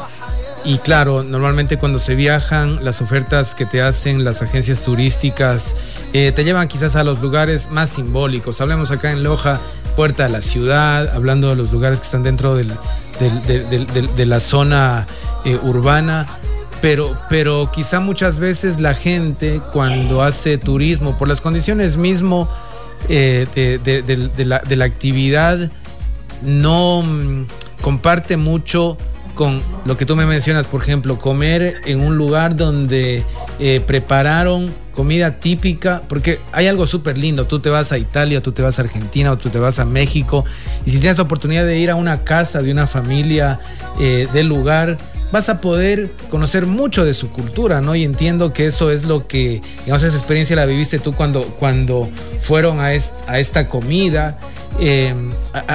y 0.65 0.77
claro, 0.79 1.23
normalmente 1.23 1.77
cuando 1.77 1.99
se 1.99 2.15
viajan, 2.15 2.83
las 2.83 3.01
ofertas 3.01 3.55
que 3.55 3.65
te 3.65 3.81
hacen 3.81 4.23
las 4.23 4.41
agencias 4.41 4.81
turísticas 4.81 5.75
eh, 6.13 6.31
te 6.35 6.43
llevan 6.43 6.67
quizás 6.67 6.95
a 6.95 7.03
los 7.03 7.21
lugares 7.21 7.69
más 7.71 7.91
simbólicos. 7.91 8.59
Hablemos 8.61 8.91
acá 8.91 9.11
en 9.11 9.23
Loja, 9.23 9.59
Puerta 9.95 10.23
de 10.23 10.29
la 10.29 10.41
Ciudad, 10.41 11.09
hablando 11.15 11.49
de 11.49 11.55
los 11.55 11.71
lugares 11.71 11.99
que 11.99 12.05
están 12.05 12.23
dentro 12.23 12.55
de 12.55 14.25
la 14.25 14.39
zona 14.39 15.07
eh, 15.45 15.57
urbana. 15.63 16.27
Pero, 16.81 17.17
pero 17.29 17.69
quizá 17.73 17.99
muchas 17.99 18.39
veces 18.39 18.79
la 18.79 18.93
gente 18.93 19.61
cuando 19.73 20.23
hace 20.23 20.57
turismo, 20.57 21.17
por 21.17 21.27
las 21.27 21.41
condiciones 21.41 21.97
mismo 21.97 22.49
eh, 23.09 23.47
de, 23.53 24.45
la, 24.45 24.59
de 24.59 24.75
la 24.77 24.85
actividad, 24.85 25.69
no 26.41 27.03
mm, 27.03 27.47
comparte 27.81 28.37
mucho 28.37 28.97
con 29.39 29.61
lo 29.85 29.95
que 29.95 30.05
tú 30.05 30.17
me 30.17 30.25
mencionas, 30.25 30.67
por 30.67 30.81
ejemplo, 30.81 31.17
comer 31.17 31.79
en 31.85 32.01
un 32.01 32.17
lugar 32.17 32.57
donde 32.57 33.23
eh, 33.57 33.81
prepararon 33.87 34.69
comida 34.91 35.39
típica, 35.39 36.01
porque 36.09 36.41
hay 36.51 36.67
algo 36.67 36.85
súper 36.85 37.17
lindo, 37.17 37.47
tú 37.47 37.61
te 37.61 37.69
vas 37.69 37.93
a 37.93 37.97
Italia, 37.97 38.41
tú 38.41 38.51
te 38.51 38.61
vas 38.61 38.79
a 38.79 38.81
Argentina 38.81 39.31
o 39.31 39.37
tú 39.37 39.49
te 39.49 39.57
vas 39.57 39.79
a 39.79 39.85
México, 39.85 40.43
y 40.85 40.89
si 40.89 40.99
tienes 40.99 41.15
la 41.19 41.23
oportunidad 41.23 41.65
de 41.65 41.79
ir 41.79 41.89
a 41.89 41.95
una 41.95 42.25
casa 42.25 42.61
de 42.61 42.69
una 42.69 42.85
familia 42.85 43.61
eh, 44.01 44.27
del 44.33 44.47
lugar, 44.47 44.97
vas 45.31 45.47
a 45.47 45.61
poder 45.61 46.11
conocer 46.29 46.65
mucho 46.65 47.05
de 47.05 47.13
su 47.13 47.29
cultura, 47.29 47.79
¿no? 47.79 47.95
Y 47.95 48.03
entiendo 48.03 48.51
que 48.51 48.67
eso 48.67 48.91
es 48.91 49.05
lo 49.05 49.25
que, 49.25 49.61
digamos, 49.85 50.03
esa 50.03 50.17
experiencia 50.17 50.57
la 50.57 50.65
viviste 50.65 50.99
tú 50.99 51.13
cuando, 51.13 51.43
cuando 51.43 52.09
fueron 52.41 52.81
a, 52.81 52.87
a 53.27 53.39
esta 53.39 53.69
comida 53.69 54.37
eh, 54.79 55.15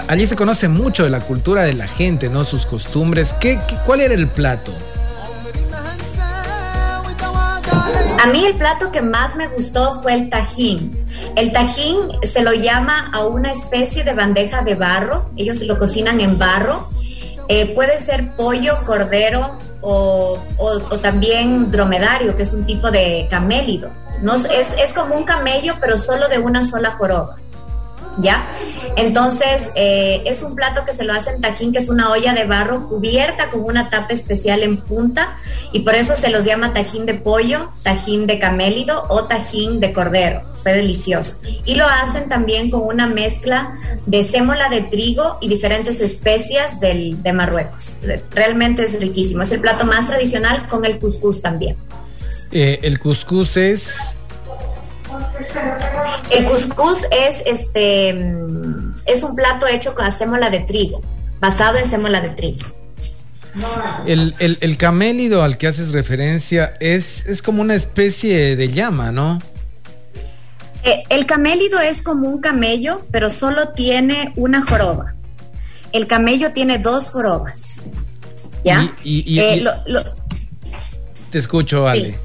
allí 0.08 0.26
se 0.26 0.37
conoce 0.37 0.68
mucho 0.68 1.04
de 1.04 1.11
la 1.11 1.20
cultura 1.20 1.62
de 1.62 1.75
la 1.75 1.87
gente, 1.87 2.28
¿no? 2.28 2.44
Sus 2.44 2.66
costumbres. 2.66 3.34
¿Qué, 3.40 3.58
cuál 3.87 4.00
era 4.00 4.14
el 4.14 4.28
plato? 4.28 4.73
A 8.23 8.26
mí 8.28 8.42
el 8.46 8.54
plato 8.54 8.90
que 8.90 9.02
más 9.02 9.37
me 9.37 9.49
gustó 9.49 10.00
fue 10.00 10.14
el 10.14 10.30
tajín. 10.30 11.06
El 11.37 11.52
tajín 11.52 11.96
se 12.23 12.40
lo 12.40 12.54
llama 12.54 13.11
a 13.12 13.25
una 13.25 13.52
especie 13.52 14.02
de 14.02 14.14
bandeja 14.14 14.62
de 14.62 14.75
barro. 14.75 15.30
Ellos 15.37 15.61
lo 15.61 15.78
cocinan 15.78 16.20
en 16.20 16.38
barro. 16.38 16.88
Eh, 17.49 17.70
puede 17.75 18.00
ser 18.00 18.32
pollo, 18.34 18.78
cordero 18.87 19.58
o, 19.82 20.38
también 21.02 21.70
dromedario, 21.70 22.34
que 22.34 22.44
es 22.44 22.54
un 22.54 22.64
tipo 22.64 22.90
de 22.90 23.26
camélido. 23.28 23.90
No, 24.23 24.37
es, 24.37 24.73
es 24.82 24.94
como 24.94 25.16
un 25.16 25.25
camello, 25.25 25.75
pero 25.78 25.99
solo 25.99 26.26
de 26.28 26.38
una 26.38 26.64
sola 26.64 26.92
joroba. 26.92 27.37
¿Ya? 28.18 28.49
Entonces, 28.97 29.71
eh, 29.75 30.23
es 30.26 30.42
un 30.42 30.54
plato 30.54 30.85
que 30.85 30.94
se 30.94 31.04
lo 31.04 31.12
hacen 31.12 31.40
tajín, 31.40 31.73
que 31.73 31.78
es 31.78 31.88
una 31.88 32.11
olla 32.11 32.33
de 32.33 32.44
barro 32.44 32.88
cubierta 32.88 33.50
con 33.50 33.64
una 33.64 33.90
tapa 33.90 34.14
especial 34.14 34.62
en 34.62 34.76
punta, 34.76 35.37
y 35.73 35.80
por 35.80 35.94
eso 35.94 36.14
se 36.16 36.30
los 36.30 36.44
llama 36.44 36.73
tajín 36.73 37.06
de 37.06 37.14
pollo, 37.14 37.71
tajín 37.83 38.26
de 38.26 38.38
camélido 38.38 39.06
o 39.09 39.25
tajín 39.25 39.80
de 39.80 39.92
cordero. 39.92 40.42
Fue 40.62 40.73
delicioso. 40.73 41.38
Y 41.66 41.75
lo 41.75 41.87
hacen 41.87 42.30
también 42.30 42.71
con 42.71 42.83
una 42.83 43.06
mezcla 43.06 43.73
de 44.06 44.25
sémola 44.25 44.71
de 44.71 44.80
trigo 44.80 45.37
y 45.42 45.49
diferentes 45.49 46.00
especias 46.00 46.80
del, 46.80 47.23
de 47.23 47.33
Marruecos. 47.35 47.97
Realmente 48.30 48.85
es 48.85 48.99
riquísimo. 48.99 49.42
Es 49.42 49.52
el 49.52 49.61
plato 49.61 49.85
más 49.85 50.06
tradicional 50.06 50.66
con 50.68 50.87
el 50.87 50.99
cuscús 50.99 51.42
también. 51.42 51.76
Eh, 52.50 52.78
el 52.83 52.99
cuscús 52.99 53.59
es 53.59 53.97
el 56.30 56.44
cuscús 56.44 56.98
es 57.10 57.42
este 57.46 58.10
es 59.06 59.22
un 59.22 59.34
plato 59.34 59.66
hecho 59.66 59.94
con 59.94 60.10
sémola 60.12 60.50
de 60.50 60.60
trigo, 60.60 61.02
basado 61.40 61.78
en 61.78 61.90
sémola 61.90 62.20
de 62.20 62.30
trigo. 62.30 62.66
El, 64.06 64.76
camélido 64.76 65.42
al 65.42 65.58
que 65.58 65.68
haces 65.68 65.92
referencia 65.92 66.74
es, 66.80 67.26
es 67.26 67.40
como 67.40 67.62
una 67.62 67.74
especie 67.74 68.56
de 68.56 68.68
llama, 68.70 69.12
¿no? 69.12 69.38
Eh, 70.82 71.04
el 71.08 71.24
camélido 71.24 71.80
es 71.80 72.02
como 72.02 72.28
un 72.28 72.40
camello, 72.40 73.06
pero 73.10 73.30
solo 73.30 73.68
tiene 73.68 74.32
una 74.36 74.62
joroba. 74.62 75.14
El 75.92 76.06
camello 76.06 76.52
tiene 76.52 76.78
dos 76.78 77.10
jorobas. 77.10 77.80
¿Ya? 78.64 78.90
Y, 79.04 79.38
eh, 79.38 79.64
te 81.30 81.38
escucho, 81.38 81.86
Ale. 81.88 82.12
Sí, 82.12 82.16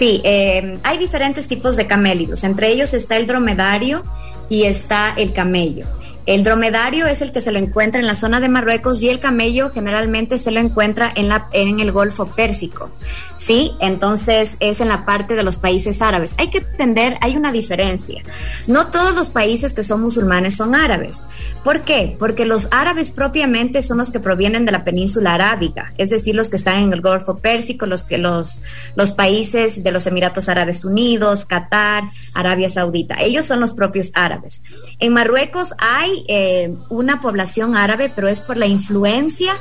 eh, 0.00 0.78
hay 0.82 0.98
diferentes 0.98 1.46
tipos 1.48 1.76
de 1.76 1.86
camélidos. 1.86 2.44
Entre 2.44 2.70
ellos 2.70 2.94
está 2.94 3.16
el 3.16 3.26
dromedario 3.26 4.02
y 4.48 4.64
está 4.64 5.12
el 5.16 5.32
camello. 5.32 5.86
El 6.28 6.44
dromedario 6.44 7.06
es 7.06 7.22
el 7.22 7.32
que 7.32 7.40
se 7.40 7.52
lo 7.52 7.58
encuentra 7.58 8.02
en 8.02 8.06
la 8.06 8.14
zona 8.14 8.38
de 8.38 8.50
Marruecos 8.50 9.00
y 9.00 9.08
el 9.08 9.18
camello 9.18 9.70
generalmente 9.70 10.36
se 10.36 10.50
lo 10.50 10.60
encuentra 10.60 11.10
en, 11.14 11.26
la, 11.26 11.48
en 11.52 11.80
el 11.80 11.90
Golfo 11.90 12.26
Pérsico. 12.26 12.90
Sí, 13.38 13.72
entonces 13.80 14.58
es 14.60 14.82
en 14.82 14.88
la 14.88 15.06
parte 15.06 15.34
de 15.34 15.42
los 15.42 15.56
países 15.56 16.02
árabes. 16.02 16.32
Hay 16.36 16.50
que 16.50 16.58
entender, 16.58 17.16
hay 17.22 17.34
una 17.34 17.50
diferencia. 17.50 18.22
No 18.66 18.88
todos 18.88 19.14
los 19.14 19.30
países 19.30 19.72
que 19.72 19.82
son 19.82 20.02
musulmanes 20.02 20.54
son 20.54 20.74
árabes. 20.74 21.20
¿Por 21.64 21.80
qué? 21.80 22.14
Porque 22.18 22.44
los 22.44 22.68
árabes 22.72 23.10
propiamente 23.10 23.82
son 23.82 23.96
los 23.96 24.10
que 24.10 24.20
provienen 24.20 24.66
de 24.66 24.72
la 24.72 24.84
península 24.84 25.32
arábiga, 25.32 25.94
es 25.96 26.10
decir, 26.10 26.34
los 26.34 26.50
que 26.50 26.56
están 26.56 26.82
en 26.82 26.92
el 26.92 27.00
Golfo 27.00 27.38
Pérsico, 27.38 27.86
los 27.86 28.02
que 28.02 28.18
los, 28.18 28.60
los 28.96 29.12
países 29.12 29.82
de 29.82 29.92
los 29.92 30.06
Emiratos 30.06 30.50
Árabes 30.50 30.84
Unidos, 30.84 31.46
Qatar, 31.46 32.04
Arabia 32.34 32.68
Saudita. 32.68 33.14
Ellos 33.18 33.46
son 33.46 33.60
los 33.60 33.72
propios 33.72 34.10
árabes. 34.12 34.62
En 34.98 35.14
Marruecos 35.14 35.72
hay 35.78 36.17
eh, 36.28 36.74
una 36.88 37.20
población 37.20 37.76
árabe, 37.76 38.10
pero 38.14 38.28
es 38.28 38.40
por 38.40 38.56
la 38.56 38.66
influencia 38.66 39.52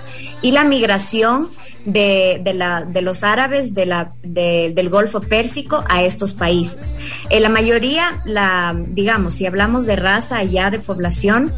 y 0.41 0.51
la 0.51 0.63
migración 0.63 1.49
de, 1.85 2.41
de, 2.43 2.53
la, 2.53 2.85
de 2.85 3.01
los 3.01 3.23
árabes 3.23 3.73
del 3.73 4.89
Golfo 4.89 5.21
Pérsico 5.21 5.83
a 5.89 6.03
estos 6.03 6.33
países. 6.33 6.93
En 7.29 7.43
la 7.43 7.49
mayoría, 7.49 8.21
la, 8.25 8.75
digamos, 8.89 9.35
si 9.35 9.45
hablamos 9.45 9.85
de 9.85 9.95
raza 9.95 10.43
ya 10.43 10.69
de 10.69 10.79
población, 10.79 11.53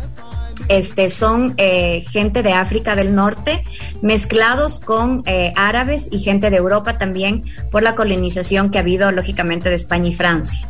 este, 0.68 1.10
son 1.10 1.53
eh, 1.58 2.06
gente 2.10 2.44
de 2.44 2.53
África 2.53 2.96
del 2.96 3.15
Norte 3.15 3.63
mezclados 4.01 4.79
con 4.79 5.24
eh, 5.25 5.53
árabes 5.56 6.08
y 6.12 6.20
gente 6.20 6.50
de 6.50 6.58
Europa 6.58 6.98
también 6.98 7.44
por 7.72 7.82
la 7.82 7.96
colonización 7.96 8.70
que 8.70 8.77
ha 8.77 8.82
habido 8.82 9.12
lógicamente 9.12 9.70
de 9.70 9.75
España 9.75 10.10
y 10.10 10.13
Francia. 10.13 10.70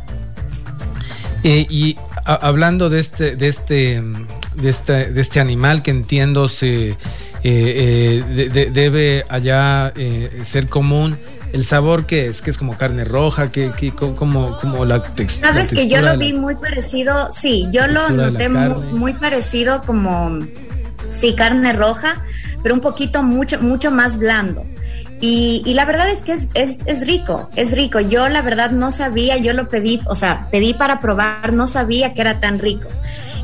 Eh, 1.42 1.66
y 1.68 1.96
hablando 2.24 2.90
de 2.90 3.00
este, 3.00 3.36
de 3.36 3.48
este, 3.48 4.02
de 4.54 4.70
este, 4.70 5.12
de 5.12 5.20
este 5.20 5.40
animal 5.40 5.82
que 5.82 5.90
entiendo 5.90 6.48
se 6.48 6.90
eh, 6.90 6.96
eh, 7.42 8.68
debe 8.72 9.24
allá 9.28 9.92
eh, 9.96 10.40
ser 10.42 10.68
común. 10.68 11.18
El 11.52 11.64
sabor 11.64 12.06
que 12.06 12.26
es, 12.26 12.42
que 12.42 12.50
es 12.50 12.58
como 12.58 12.76
carne 12.76 13.02
roja, 13.04 13.50
que, 13.50 13.92
como, 13.92 14.56
como 14.58 14.84
la 14.84 15.02
textura. 15.02 15.48
Sabes 15.48 15.70
que 15.70 15.88
yo 15.88 16.00
lo 16.00 16.16
vi 16.16 16.32
muy 16.32 16.54
parecido, 16.54 17.30
sí, 17.32 17.66
yo 17.72 17.88
lo 17.88 18.08
noté 18.08 18.48
muy, 18.48 19.14
parecido 19.14 19.82
como, 19.82 20.38
sí, 21.20 21.34
carne 21.34 21.72
roja, 21.72 22.24
pero 22.62 22.72
un 22.76 22.80
poquito 22.80 23.24
mucho, 23.24 23.60
mucho 23.60 23.90
más 23.90 24.16
blando. 24.16 24.64
Y, 25.20 25.62
y, 25.66 25.74
la 25.74 25.84
verdad 25.84 26.08
es 26.08 26.20
que 26.20 26.32
es, 26.32 26.48
es, 26.54 26.78
es, 26.86 27.06
rico, 27.06 27.50
es 27.54 27.72
rico. 27.72 28.00
Yo 28.00 28.28
la 28.28 28.40
verdad 28.40 28.70
no 28.70 28.90
sabía, 28.90 29.36
yo 29.36 29.52
lo 29.52 29.68
pedí, 29.68 30.00
o 30.06 30.14
sea, 30.14 30.48
pedí 30.50 30.72
para 30.72 30.98
probar, 30.98 31.52
no 31.52 31.66
sabía 31.66 32.14
que 32.14 32.22
era 32.22 32.40
tan 32.40 32.58
rico. 32.58 32.88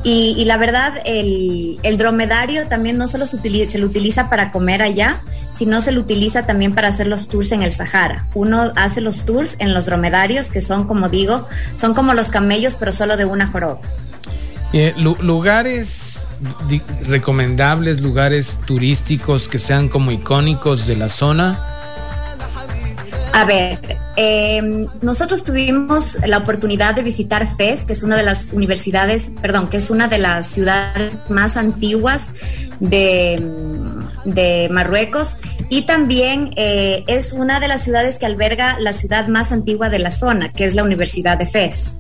Y, 0.02 0.34
y 0.38 0.44
la 0.44 0.56
verdad, 0.56 0.94
el, 1.04 1.78
el, 1.82 1.98
dromedario 1.98 2.66
también 2.68 2.96
no 2.96 3.08
solo 3.08 3.26
se, 3.26 3.36
utiliza, 3.36 3.72
se 3.72 3.78
lo 3.78 3.86
utiliza 3.86 4.30
para 4.30 4.52
comer 4.52 4.80
allá, 4.80 5.20
sino 5.52 5.80
se 5.80 5.92
lo 5.92 6.00
utiliza 6.00 6.46
también 6.46 6.74
para 6.74 6.88
hacer 6.88 7.08
los 7.08 7.28
tours 7.28 7.52
en 7.52 7.62
el 7.62 7.72
Sahara. 7.72 8.26
Uno 8.32 8.72
hace 8.76 9.00
los 9.00 9.24
tours 9.24 9.56
en 9.58 9.74
los 9.74 9.86
dromedarios, 9.86 10.48
que 10.48 10.60
son, 10.60 10.86
como 10.86 11.08
digo, 11.08 11.46
son 11.76 11.92
como 11.92 12.14
los 12.14 12.28
camellos, 12.28 12.74
pero 12.78 12.92
solo 12.92 13.16
de 13.16 13.24
una 13.24 13.46
joroba. 13.46 13.80
Eh, 14.72 14.94
lugares 14.96 16.26
recomendables, 17.06 18.00
lugares 18.00 18.58
turísticos 18.66 19.48
que 19.48 19.58
sean 19.58 19.88
como 19.88 20.10
icónicos 20.10 20.86
de 20.86 20.96
la 20.96 21.08
zona. 21.08 21.58
A 23.32 23.44
ver, 23.44 23.98
eh, 24.16 24.86
nosotros 25.02 25.44
tuvimos 25.44 26.16
la 26.26 26.38
oportunidad 26.38 26.94
de 26.94 27.02
visitar 27.02 27.46
Fez, 27.46 27.84
que 27.84 27.92
es 27.92 28.02
una 28.02 28.16
de 28.16 28.22
las 28.22 28.48
universidades, 28.52 29.30
perdón, 29.42 29.68
que 29.68 29.76
es 29.76 29.90
una 29.90 30.08
de 30.08 30.18
las 30.18 30.46
ciudades 30.46 31.18
más 31.28 31.58
antiguas 31.58 32.30
de, 32.80 33.42
de 34.24 34.68
Marruecos 34.70 35.36
y 35.68 35.82
también 35.82 36.50
eh, 36.56 37.04
es 37.06 37.32
una 37.32 37.60
de 37.60 37.68
las 37.68 37.82
ciudades 37.82 38.18
que 38.18 38.26
alberga 38.26 38.78
la 38.78 38.92
ciudad 38.92 39.28
más 39.28 39.52
antigua 39.52 39.88
de 39.88 39.98
la 39.98 40.10
zona, 40.10 40.52
que 40.52 40.64
es 40.64 40.74
la 40.74 40.84
Universidad 40.84 41.38
de 41.38 41.46
Fez. 41.46 41.96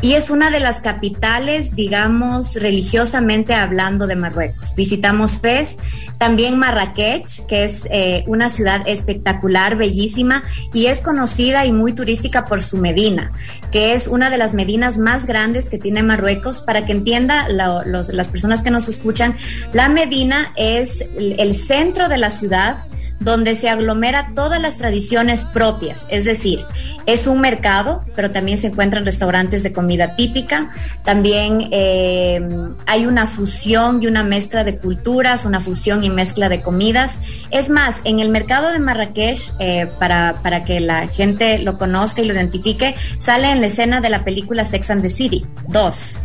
Y 0.00 0.14
es 0.14 0.30
una 0.30 0.50
de 0.50 0.60
las 0.60 0.80
capitales, 0.80 1.74
digamos, 1.74 2.54
religiosamente 2.54 3.54
hablando 3.54 4.06
de 4.06 4.16
Marruecos. 4.16 4.74
Visitamos 4.74 5.40
Fez, 5.40 5.76
también 6.18 6.58
Marrakech, 6.58 7.46
que 7.46 7.64
es 7.64 7.86
eh, 7.90 8.24
una 8.26 8.48
ciudad 8.48 8.82
espectacular, 8.86 9.76
bellísima 9.76 10.42
y 10.72 10.86
es 10.86 11.00
conocida 11.00 11.66
y 11.66 11.72
muy 11.72 11.92
turística 11.92 12.46
por 12.46 12.62
su 12.62 12.78
Medina, 12.78 13.32
que 13.70 13.92
es 13.92 14.06
una 14.06 14.30
de 14.30 14.38
las 14.38 14.54
medinas 14.54 14.98
más 14.98 15.26
grandes 15.26 15.68
que 15.68 15.78
tiene 15.78 16.02
Marruecos. 16.02 16.60
Para 16.60 16.86
que 16.86 16.92
entienda 16.92 17.48
las 17.48 18.28
personas 18.28 18.62
que 18.62 18.70
nos 18.70 18.88
escuchan, 18.88 19.36
la 19.72 19.88
Medina 19.88 20.52
es 20.56 21.04
el 21.18 21.54
centro 21.54 22.08
de 22.08 22.18
la 22.18 22.30
ciudad 22.30 22.84
donde 23.20 23.54
se 23.54 23.68
aglomera 23.68 24.32
todas 24.34 24.60
las 24.60 24.78
tradiciones 24.78 25.44
propias, 25.44 26.06
es 26.08 26.24
decir, 26.24 26.60
es 27.06 27.26
un 27.26 27.40
mercado, 27.40 28.04
pero 28.16 28.30
también 28.30 28.58
se 28.58 28.68
encuentran 28.68 29.04
restaurantes 29.04 29.62
de 29.62 29.72
comida 29.72 30.16
típica, 30.16 30.70
también 31.04 31.68
eh, 31.70 32.40
hay 32.86 33.06
una 33.06 33.26
fusión 33.26 34.02
y 34.02 34.06
una 34.06 34.24
mezcla 34.24 34.64
de 34.64 34.78
culturas, 34.78 35.44
una 35.44 35.60
fusión 35.60 36.02
y 36.02 36.10
mezcla 36.10 36.48
de 36.48 36.62
comidas. 36.62 37.14
Es 37.50 37.68
más, 37.68 37.96
en 38.04 38.20
el 38.20 38.30
mercado 38.30 38.70
de 38.72 38.78
Marrakech, 38.78 39.52
eh, 39.58 39.88
para, 39.98 40.40
para 40.42 40.62
que 40.62 40.80
la 40.80 41.08
gente 41.08 41.58
lo 41.58 41.78
conozca 41.78 42.22
y 42.22 42.24
lo 42.24 42.34
identifique, 42.34 42.94
sale 43.18 43.50
en 43.50 43.60
la 43.60 43.66
escena 43.66 44.00
de 44.00 44.08
la 44.10 44.24
película 44.24 44.64
Sex 44.64 44.90
and 44.90 45.02
the 45.02 45.10
City 45.10 45.44
2. 45.68 46.18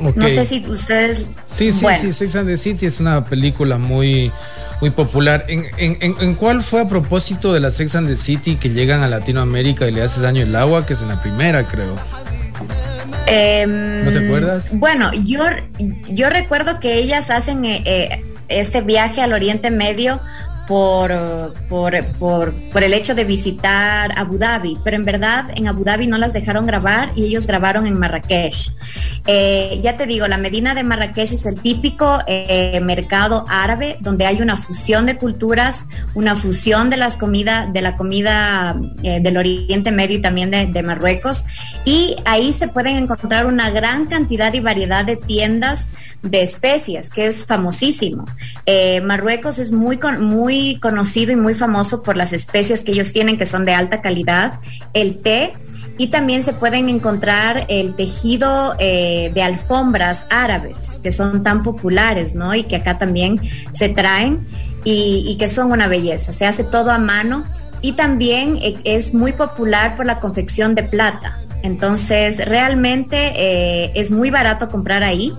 Okay. 0.00 0.12
No 0.16 0.28
sé 0.28 0.44
si 0.44 0.64
ustedes... 0.66 1.26
Sí, 1.46 1.70
sí, 1.70 1.82
bueno. 1.82 1.98
sí, 2.00 2.12
Sex 2.12 2.34
and 2.36 2.48
the 2.48 2.56
City 2.56 2.86
es 2.86 2.98
una 3.00 3.24
película 3.24 3.78
muy 3.78 4.32
muy 4.84 4.90
popular. 4.90 5.46
¿En, 5.48 5.64
en, 5.78 6.14
en, 6.20 6.34
cuál 6.34 6.62
fue 6.62 6.82
a 6.82 6.86
propósito 6.86 7.54
de 7.54 7.60
la 7.60 7.70
Sex 7.70 7.94
and 7.94 8.06
the 8.06 8.16
City 8.16 8.56
que 8.56 8.68
llegan 8.68 9.02
a 9.02 9.08
Latinoamérica 9.08 9.88
y 9.88 9.92
le 9.92 10.02
hace 10.02 10.20
daño 10.20 10.42
el 10.42 10.54
agua? 10.54 10.84
Que 10.84 10.92
es 10.92 11.00
en 11.00 11.08
la 11.08 11.22
primera, 11.22 11.66
creo. 11.66 11.94
Eh, 13.26 13.64
¿No 13.66 14.12
te 14.12 14.26
acuerdas? 14.26 14.78
Bueno, 14.78 15.10
yo, 15.24 15.42
yo 16.10 16.28
recuerdo 16.28 16.80
que 16.80 16.98
ellas 16.98 17.30
hacen 17.30 17.64
eh, 17.64 17.82
eh, 17.86 18.24
este 18.48 18.82
viaje 18.82 19.22
al 19.22 19.32
Oriente 19.32 19.70
Medio 19.70 20.20
por, 20.66 21.54
por, 21.68 21.94
por, 22.18 22.54
por, 22.54 22.82
el 22.82 22.94
hecho 22.94 23.14
de 23.14 23.24
visitar 23.24 24.12
Abu 24.18 24.38
Dhabi, 24.38 24.78
pero 24.82 24.96
en 24.96 25.04
verdad 25.04 25.46
en 25.54 25.68
Abu 25.68 25.84
Dhabi 25.84 26.06
no 26.06 26.18
las 26.18 26.32
dejaron 26.32 26.66
grabar 26.66 27.12
y 27.14 27.24
ellos 27.24 27.46
grabaron 27.46 27.86
en 27.86 27.98
Marrakech. 27.98 28.70
Eh, 29.26 29.80
ya 29.82 29.96
te 29.96 30.06
digo, 30.06 30.28
la 30.28 30.38
Medina 30.38 30.74
de 30.74 30.82
Marrakech 30.82 31.32
es 31.32 31.46
el 31.46 31.60
típico 31.60 32.18
eh, 32.26 32.80
mercado 32.82 33.44
árabe 33.48 33.96
donde 34.00 34.26
hay 34.26 34.40
una 34.42 34.56
fusión 34.56 35.06
de 35.06 35.16
culturas, 35.16 35.84
una 36.14 36.34
fusión 36.34 36.90
de 36.90 36.96
las 36.96 37.16
comidas, 37.16 37.72
de 37.72 37.82
la 37.82 37.96
comida 37.96 38.76
eh, 39.02 39.20
del 39.20 39.36
Oriente 39.36 39.90
Medio 39.92 40.18
y 40.18 40.20
también 40.20 40.50
de, 40.50 40.66
de, 40.66 40.82
Marruecos. 40.82 41.44
Y 41.84 42.16
ahí 42.24 42.52
se 42.52 42.68
pueden 42.68 42.96
encontrar 42.96 43.46
una 43.46 43.70
gran 43.70 44.06
cantidad 44.06 44.52
y 44.52 44.60
variedad 44.60 45.04
de 45.04 45.16
tiendas 45.16 45.88
de 46.24 46.42
especies, 46.42 47.10
que 47.10 47.26
es 47.26 47.44
famosísimo. 47.44 48.24
Eh, 48.66 49.00
Marruecos 49.02 49.58
es 49.58 49.70
muy, 49.70 49.98
muy 50.18 50.53
conocido 50.80 51.32
y 51.32 51.36
muy 51.36 51.54
famoso 51.54 52.02
por 52.02 52.16
las 52.16 52.32
especies 52.32 52.82
que 52.82 52.92
ellos 52.92 53.12
tienen, 53.12 53.36
que 53.36 53.46
son 53.46 53.64
de 53.64 53.74
alta 53.74 54.02
calidad. 54.02 54.60
El 54.92 55.20
té 55.20 55.54
y 55.96 56.08
también 56.08 56.42
se 56.44 56.52
pueden 56.52 56.88
encontrar 56.88 57.66
el 57.68 57.94
tejido 57.94 58.74
eh, 58.78 59.30
de 59.32 59.42
alfombras 59.42 60.26
árabes 60.28 60.98
que 61.02 61.12
son 61.12 61.42
tan 61.42 61.62
populares, 61.62 62.34
¿no? 62.34 62.54
Y 62.54 62.64
que 62.64 62.76
acá 62.76 62.98
también 62.98 63.40
se 63.72 63.88
traen 63.88 64.46
y, 64.82 65.24
y, 65.26 65.36
que 65.36 65.48
son 65.48 65.70
una 65.70 65.86
belleza. 65.86 66.32
Se 66.32 66.46
hace 66.46 66.64
todo 66.64 66.90
a 66.90 66.98
mano 66.98 67.44
y 67.80 67.92
también 67.92 68.58
eh, 68.60 68.76
es 68.84 69.14
muy 69.14 69.32
popular 69.32 69.96
por 69.96 70.06
la 70.06 70.18
confección 70.18 70.74
de 70.74 70.82
plata. 70.82 71.38
Entonces, 71.62 72.44
realmente 72.46 73.32
eh, 73.36 73.92
es 73.94 74.10
muy 74.10 74.30
barato 74.30 74.68
comprar 74.68 75.02
ahí. 75.02 75.32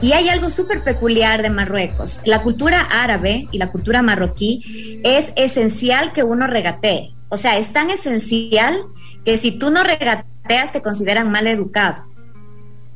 Y 0.00 0.12
hay 0.12 0.28
algo 0.28 0.48
súper 0.48 0.84
peculiar 0.84 1.42
de 1.42 1.50
Marruecos. 1.50 2.20
La 2.24 2.42
cultura 2.42 2.82
árabe 2.82 3.48
y 3.50 3.58
la 3.58 3.72
cultura 3.72 4.00
marroquí 4.00 5.00
es 5.02 5.32
esencial 5.34 6.12
que 6.12 6.22
uno 6.22 6.46
regatee. 6.46 7.14
O 7.28 7.36
sea, 7.36 7.58
es 7.58 7.72
tan 7.72 7.90
esencial 7.90 8.76
que 9.24 9.36
si 9.38 9.52
tú 9.52 9.70
no 9.70 9.82
regateas 9.82 10.72
te 10.72 10.82
consideran 10.82 11.30
mal 11.30 11.46
educado. 11.46 12.06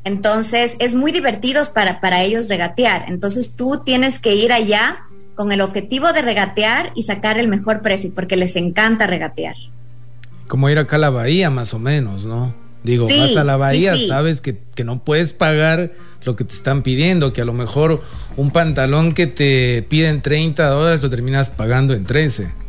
Entonces, 0.04 0.76
es 0.78 0.94
muy 0.94 1.12
divertido 1.12 1.62
para, 1.74 2.00
para 2.00 2.22
ellos 2.22 2.48
regatear. 2.48 3.06
Entonces, 3.08 3.56
tú 3.56 3.82
tienes 3.84 4.18
que 4.20 4.34
ir 4.34 4.52
allá 4.52 5.04
con 5.34 5.52
el 5.52 5.60
objetivo 5.60 6.12
de 6.12 6.22
regatear 6.22 6.92
y 6.94 7.02
sacar 7.02 7.38
el 7.38 7.48
mejor 7.48 7.82
precio, 7.82 8.12
porque 8.14 8.36
les 8.36 8.56
encanta 8.56 9.06
regatear. 9.06 9.56
Como 10.48 10.68
ir 10.70 10.78
acá 10.78 10.96
a 10.96 10.98
la 11.00 11.10
bahía, 11.10 11.50
más 11.50 11.72
o 11.74 11.78
menos, 11.78 12.26
¿no? 12.26 12.61
Digo, 12.84 13.08
sí, 13.08 13.18
vas 13.18 13.36
a 13.36 13.44
la 13.44 13.56
bahía, 13.56 13.94
sí, 13.94 14.02
sí. 14.02 14.08
sabes 14.08 14.40
que, 14.40 14.58
que, 14.74 14.82
no 14.82 15.04
puedes 15.04 15.32
pagar 15.32 15.92
lo 16.24 16.34
que 16.34 16.44
te 16.44 16.54
están 16.54 16.82
pidiendo, 16.82 17.32
que 17.32 17.42
a 17.42 17.44
lo 17.44 17.52
mejor 17.52 18.02
un 18.36 18.50
pantalón 18.50 19.14
que 19.14 19.26
te 19.26 19.86
piden 19.88 20.20
30 20.20 20.68
dólares 20.68 21.02
lo 21.02 21.10
terminas 21.10 21.50
pagando 21.50 21.94
en 21.94 22.04
13. 22.04 22.62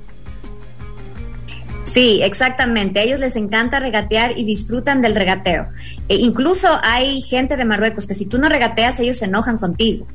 Sí, 1.93 2.21
exactamente. 2.23 2.99
A 2.99 3.03
ellos 3.03 3.19
les 3.19 3.35
encanta 3.35 3.79
regatear 3.79 4.37
y 4.37 4.45
disfrutan 4.45 5.01
del 5.01 5.13
regateo. 5.13 5.67
E 6.07 6.15
incluso 6.15 6.67
hay 6.81 7.21
gente 7.21 7.55
de 7.55 7.65
Marruecos 7.65 8.07
que 8.07 8.15
si 8.15 8.25
tú 8.25 8.39
no 8.39 8.49
regateas, 8.49 8.99
ellos 8.99 9.17
se 9.17 9.25
enojan 9.25 9.59
contigo. 9.59 10.07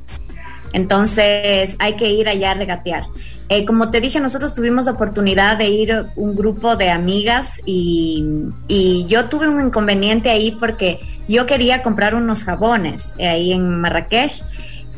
Entonces 0.72 1.76
hay 1.78 1.96
que 1.96 2.10
ir 2.10 2.28
allá 2.28 2.52
a 2.52 2.54
regatear. 2.54 3.06
Eh, 3.48 3.64
como 3.64 3.90
te 3.90 4.00
dije, 4.00 4.20
nosotros 4.20 4.54
tuvimos 4.54 4.84
la 4.84 4.92
oportunidad 4.92 5.56
de 5.56 5.68
ir 5.68 6.06
un 6.16 6.36
grupo 6.36 6.76
de 6.76 6.90
amigas 6.90 7.60
y, 7.64 8.26
y, 8.66 9.06
yo 9.06 9.28
tuve 9.30 9.48
un 9.48 9.66
inconveniente 9.66 10.28
ahí 10.28 10.50
porque 10.50 11.00
yo 11.28 11.46
quería 11.46 11.82
comprar 11.82 12.14
unos 12.14 12.44
jabones 12.44 13.14
eh, 13.18 13.28
ahí 13.28 13.52
en 13.52 13.80
Marrakech. 13.80 14.42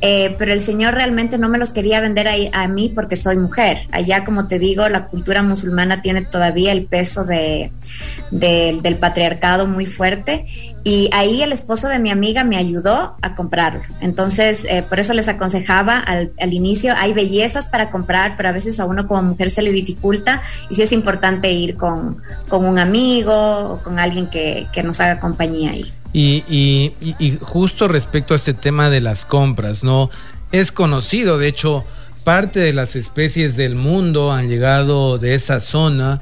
Eh, 0.02 0.34
pero 0.38 0.52
el 0.52 0.60
Señor 0.60 0.94
realmente 0.94 1.36
no 1.36 1.48
me 1.48 1.58
los 1.58 1.72
quería 1.72 2.00
vender 2.00 2.26
a, 2.28 2.34
a, 2.52 2.68
mí 2.68 2.90
porque 2.94 3.16
soy 3.16 3.36
mujer. 3.36 3.86
Allá, 3.92 4.24
como 4.24 4.48
te 4.48 4.58
digo, 4.58 4.88
la 4.88 5.08
cultura 5.08 5.42
musulmana 5.42 6.00
tiene 6.00 6.22
todavía 6.22 6.72
el 6.72 6.86
peso 6.86 7.24
de, 7.24 7.72
de, 8.30 8.78
del 8.82 8.96
patriarcado 8.96 9.66
muy 9.66 9.86
fuerte 9.86 10.46
y 10.84 11.10
ahí 11.12 11.42
el 11.42 11.52
esposo 11.52 11.88
de 11.88 11.98
mi 11.98 12.10
amiga 12.10 12.44
me 12.44 12.56
ayudó 12.56 13.16
a 13.20 13.34
comprarlo. 13.34 13.82
Entonces, 14.00 14.64
eh, 14.68 14.82
por 14.88 15.00
eso 15.00 15.12
les 15.12 15.28
aconsejaba 15.28 15.98
al, 15.98 16.32
al, 16.40 16.52
inicio, 16.52 16.94
hay 16.96 17.12
bellezas 17.12 17.68
para 17.68 17.90
comprar, 17.90 18.36
pero 18.36 18.48
a 18.48 18.52
veces 18.52 18.80
a 18.80 18.86
uno 18.86 19.06
como 19.06 19.22
mujer 19.22 19.50
se 19.50 19.62
le 19.62 19.70
dificulta 19.70 20.42
y 20.70 20.76
sí 20.76 20.82
es 20.82 20.92
importante 20.92 21.50
ir 21.52 21.76
con, 21.76 22.22
con 22.48 22.64
un 22.64 22.78
amigo 22.78 23.34
o 23.34 23.82
con 23.82 23.98
alguien 23.98 24.28
que, 24.28 24.66
que 24.72 24.82
nos 24.82 25.00
haga 25.00 25.20
compañía 25.20 25.72
ahí. 25.72 25.92
Y, 26.12 26.44
y, 26.48 26.94
y, 27.18 27.38
justo 27.40 27.86
respecto 27.86 28.34
a 28.34 28.36
este 28.36 28.52
tema 28.52 28.90
de 28.90 29.00
las 29.00 29.24
compras, 29.24 29.84
¿no? 29.84 30.10
Es 30.50 30.72
conocido, 30.72 31.38
de 31.38 31.46
hecho, 31.46 31.84
parte 32.24 32.60
de 32.60 32.72
las 32.72 32.96
especies 32.96 33.56
del 33.56 33.76
mundo 33.76 34.32
han 34.32 34.48
llegado 34.48 35.18
de 35.18 35.34
esa 35.34 35.60
zona. 35.60 36.20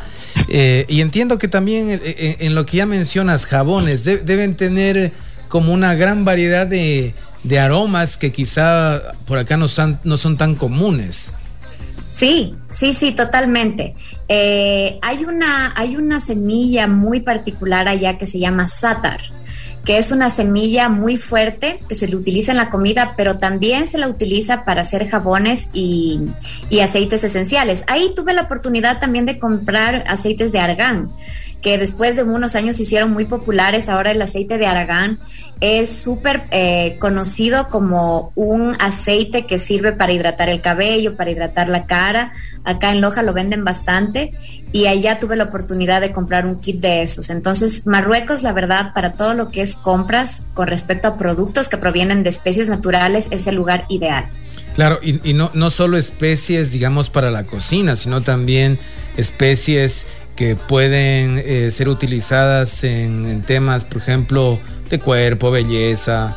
Eh, 0.49 0.85
y 0.89 1.01
entiendo 1.01 1.39
que 1.39 1.49
también 1.49 1.91
en, 1.91 2.01
en, 2.39 2.55
lo 2.55 2.67
que 2.67 2.79
ya 2.79 2.87
mencionas, 2.87 3.47
jabones, 3.47 4.05
de, 4.05 4.19
deben 4.19 4.57
tener 4.57 5.13
como 5.49 5.73
una 5.73 5.95
gran 5.95 6.25
variedad 6.25 6.67
de, 6.67 7.15
aromas 7.59 8.17
que 8.17 8.31
quizá 8.31 9.13
por 9.27 9.39
acá 9.39 9.57
no 9.57 9.69
son, 9.69 9.99
no 10.05 10.17
son 10.17 10.37
tan 10.37 10.55
comunes. 10.55 11.33
Sí, 12.15 12.55
sí, 12.73 12.95
sí, 12.95 13.13
totalmente. 13.13 13.95
Eh, 14.29 14.99
hay, 15.03 15.25
una, 15.25 15.73
hay 15.77 15.97
una 15.97 16.21
semilla 16.21 16.87
muy 16.87 17.21
particular 17.21 17.89
allá 17.89 18.19
que 18.19 18.27
se 18.27 18.39
llama 18.39 18.67
sátar 18.67 19.21
que 19.89 19.97
es 19.97 20.13
una 20.13 20.29
semilla 20.29 20.91
muy 20.91 21.17
fuerte 21.17 21.81
que 21.89 21.95
se 21.95 22.09
le 22.09 22.17
utiliza 22.17 22.51
en 22.51 22.59
la 22.59 22.69
comida, 22.69 23.15
pero 23.17 23.39
también 23.39 23.89
se 23.89 23.97
la 23.97 24.07
utiliza 24.07 24.67
para 24.67 24.83
hacer 24.83 25.09
jabones 25.09 25.71
y, 25.73 26.21
y 26.69 26.81
aceites 26.81 27.25
esenciales. 27.25 27.85
Ahí 27.87 28.13
tuve 28.15 28.35
la 28.35 28.43
oportunidad 28.43 29.01
también 29.01 29.25
de 29.25 29.39
comprar 29.39 30.05
aceites 30.07 30.53
de 30.53 30.59
argán 30.59 31.11
que 31.63 31.77
después 31.77 32.17
de 32.17 32.23
unos 32.23 32.55
años 32.55 32.77
se 32.77 32.85
hicieron 32.85 33.11
muy 33.11 33.25
populares. 33.25 33.89
Ahora 33.89 34.13
el 34.13 34.23
aceite 34.23 34.59
de 34.59 34.67
aragán 34.67 35.19
es 35.61 35.89
súper 35.89 36.45
eh, 36.51 36.97
conocido 37.01 37.69
como 37.69 38.33
un 38.37 38.77
aceite 38.81 39.47
que 39.47 39.59
sirve 39.59 39.93
para 39.93 40.13
hidratar 40.13 40.49
el 40.49 40.61
cabello, 40.61 41.17
para 41.17 41.31
hidratar 41.31 41.69
la 41.69 41.87
cara. 41.87 42.33
Acá 42.65 42.91
en 42.91 43.01
Loja 43.01 43.23
lo 43.23 43.33
venden 43.33 43.65
bastante 43.65 44.33
y 44.73 44.87
allá 44.87 45.19
tuve 45.19 45.37
la 45.37 45.45
oportunidad 45.45 46.01
de 46.01 46.13
comprar 46.13 46.47
un 46.47 46.61
kit 46.61 46.81
de 46.81 47.03
esos. 47.03 47.31
Entonces, 47.31 47.87
Marruecos, 47.87 48.43
la 48.43 48.53
verdad, 48.53 48.93
para 48.95 49.13
todo 49.13 49.35
lo 49.35 49.49
que 49.49 49.63
es 49.63 49.75
compras 49.75 50.47
con 50.55 50.69
respecto 50.69 51.09
a 51.09 51.19
productos 51.19 51.69
que 51.69 51.77
provienen 51.77 52.23
de 52.23 52.31
especies 52.31 52.69
naturales, 52.69 53.27
es 53.31 53.47
el 53.47 53.57
lugar 53.57 53.85
ideal. 53.89 54.27
Claro, 54.75 55.01
y, 55.03 55.21
y 55.29 55.33
no, 55.35 55.51
no 55.55 55.71
solo 55.71 55.97
especies, 55.97 56.71
digamos, 56.71 57.11
para 57.11 57.33
la 57.33 57.45
cocina, 57.45 57.97
sino 57.97 58.23
también 58.23 58.79
especies 59.17 60.07
que 60.39 60.55
pueden 60.55 61.43
eh, 61.45 61.69
ser 61.73 61.89
utilizadas 61.89 62.85
en, 62.85 63.43
temas, 63.43 63.83
por 63.83 64.01
ejemplo, 64.01 64.61
de 64.89 65.01
cuerpo, 65.01 65.51
belleza. 65.51 66.37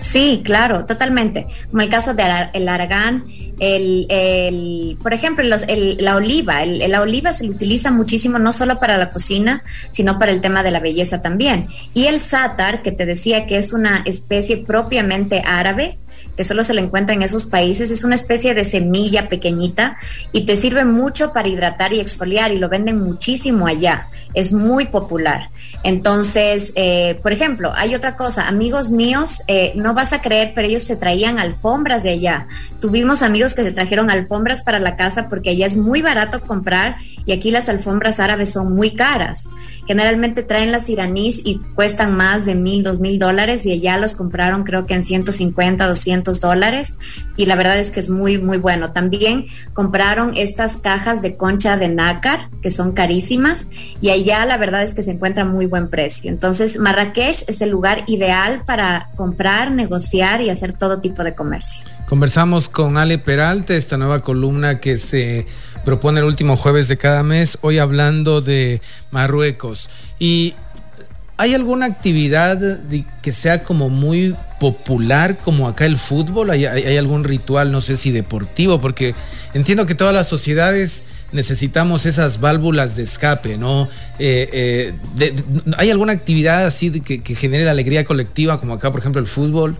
Sí, 0.00 0.42
claro, 0.44 0.86
totalmente. 0.86 1.46
Como 1.70 1.82
el 1.82 1.88
caso 1.88 2.14
de 2.14 2.24
el 2.52 2.68
aragán, 2.68 3.26
el, 3.60 4.98
por 5.00 5.14
ejemplo, 5.14 5.44
la 5.44 6.16
oliva. 6.16 6.64
la 6.64 7.00
oliva 7.00 7.32
se 7.32 7.48
utiliza 7.48 7.92
muchísimo 7.92 8.40
no 8.40 8.52
solo 8.52 8.80
para 8.80 8.98
la 8.98 9.10
cocina, 9.10 9.62
sino 9.92 10.18
para 10.18 10.32
el 10.32 10.40
tema 10.40 10.64
de 10.64 10.72
la 10.72 10.80
belleza 10.80 11.22
también. 11.22 11.68
Y 11.94 12.06
el 12.06 12.18
sátar, 12.18 12.82
que 12.82 12.90
te 12.90 13.06
decía 13.06 13.46
que 13.46 13.56
es 13.56 13.72
una 13.72 14.02
especie 14.04 14.56
propiamente 14.56 15.44
árabe, 15.46 15.96
que 16.36 16.44
solo 16.44 16.62
se 16.62 16.72
le 16.72 16.80
encuentra 16.80 17.14
en 17.14 17.22
esos 17.22 17.46
países. 17.46 17.90
Es 17.90 18.04
una 18.04 18.14
especie 18.14 18.54
de 18.54 18.64
semilla 18.64 19.28
pequeñita 19.28 19.96
y 20.32 20.46
te 20.46 20.56
sirve 20.56 20.84
mucho 20.84 21.32
para 21.32 21.48
hidratar 21.48 21.92
y 21.92 22.00
exfoliar 22.00 22.52
y 22.52 22.58
lo 22.58 22.68
venden 22.68 23.00
muchísimo 23.00 23.66
allá. 23.66 24.08
Es 24.34 24.52
muy 24.52 24.86
popular. 24.86 25.50
Entonces, 25.82 26.72
eh, 26.74 27.18
por 27.22 27.32
ejemplo, 27.32 27.72
hay 27.74 27.94
otra 27.94 28.16
cosa. 28.16 28.46
Amigos 28.46 28.90
míos, 28.90 29.42
eh, 29.46 29.72
no 29.74 29.94
vas 29.94 30.12
a 30.12 30.22
creer, 30.22 30.52
pero 30.54 30.66
ellos 30.66 30.82
se 30.82 30.96
traían 30.96 31.38
alfombras 31.38 32.02
de 32.02 32.10
allá. 32.10 32.46
Tuvimos 32.80 33.22
amigos 33.22 33.54
que 33.54 33.64
se 33.64 33.72
trajeron 33.72 34.10
alfombras 34.10 34.62
para 34.62 34.78
la 34.78 34.96
casa 34.96 35.28
porque 35.28 35.50
allá 35.50 35.66
es 35.66 35.76
muy 35.76 36.02
barato 36.02 36.40
comprar 36.40 36.96
y 37.26 37.32
aquí 37.32 37.50
las 37.50 37.68
alfombras 37.68 38.20
árabes 38.20 38.52
son 38.52 38.74
muy 38.74 38.92
caras. 38.92 39.48
Generalmente 39.86 40.42
traen 40.42 40.70
las 40.70 40.88
iraníes 40.88 41.40
y 41.44 41.58
cuestan 41.74 42.14
más 42.14 42.44
de 42.44 42.54
mil, 42.54 42.82
dos 42.82 43.00
mil 43.00 43.18
dólares 43.18 43.64
y 43.64 43.72
allá 43.72 43.96
los 43.96 44.14
compraron 44.14 44.64
creo 44.64 44.84
que 44.84 44.94
en 44.94 45.04
150, 45.04 45.86
200 45.86 46.07
dólares 46.40 46.94
y 47.36 47.46
la 47.46 47.54
verdad 47.54 47.78
es 47.78 47.90
que 47.90 48.00
es 48.00 48.08
muy, 48.08 48.38
muy 48.38 48.58
bueno. 48.58 48.92
También 48.92 49.44
compraron 49.72 50.36
estas 50.36 50.76
cajas 50.76 51.22
de 51.22 51.36
concha 51.36 51.76
de 51.76 51.88
nácar 51.88 52.50
que 52.62 52.70
son 52.70 52.92
carísimas 52.92 53.66
y 54.00 54.10
allá 54.10 54.44
la 54.46 54.56
verdad 54.56 54.82
es 54.82 54.94
que 54.94 55.02
se 55.02 55.12
encuentra 55.12 55.44
muy 55.44 55.66
buen 55.66 55.88
precio. 55.88 56.30
Entonces 56.30 56.78
Marrakech 56.78 57.44
es 57.48 57.60
el 57.60 57.70
lugar 57.70 58.04
ideal 58.06 58.62
para 58.64 59.10
comprar, 59.16 59.72
negociar 59.72 60.40
y 60.40 60.50
hacer 60.50 60.72
todo 60.72 61.00
tipo 61.00 61.24
de 61.24 61.34
comercio. 61.34 61.84
Conversamos 62.08 62.68
con 62.68 62.96
Ale 62.96 63.18
Peralta, 63.18 63.74
esta 63.74 63.98
nueva 63.98 64.22
columna 64.22 64.80
que 64.80 64.96
se 64.96 65.46
propone 65.84 66.20
el 66.20 66.26
último 66.26 66.56
jueves 66.56 66.88
de 66.88 66.96
cada 66.96 67.22
mes, 67.22 67.58
hoy 67.60 67.78
hablando 67.78 68.40
de 68.40 68.80
Marruecos. 69.10 69.90
¿Y 70.18 70.54
hay 71.38 71.54
alguna 71.54 71.86
actividad 71.86 72.80
que 73.22 73.32
sea 73.32 73.60
como 73.62 73.88
muy 73.88 74.34
popular 74.58 75.36
como 75.36 75.68
acá 75.68 75.86
el 75.86 75.96
fútbol? 75.96 76.50
¿Hay, 76.50 76.64
algún 76.64 77.22
ritual, 77.22 77.70
no 77.70 77.80
sé 77.80 77.96
si 77.96 78.10
deportivo? 78.10 78.80
Porque 78.80 79.14
entiendo 79.54 79.86
que 79.86 79.94
todas 79.94 80.12
las 80.12 80.28
sociedades 80.28 81.04
necesitamos 81.30 82.06
esas 82.06 82.40
válvulas 82.40 82.96
de 82.96 83.04
escape, 83.04 83.56
¿no? 83.56 83.88
Eh, 84.18 84.94
eh, 85.20 85.32
¿Hay 85.76 85.90
alguna 85.90 86.12
actividad 86.12 86.66
así 86.66 86.90
que, 87.00 87.22
que 87.22 87.36
genere 87.36 87.64
la 87.64 87.70
alegría 87.70 88.04
colectiva 88.04 88.58
como 88.58 88.74
acá, 88.74 88.90
por 88.90 88.98
ejemplo, 88.98 89.20
el 89.20 89.28
fútbol? 89.28 89.76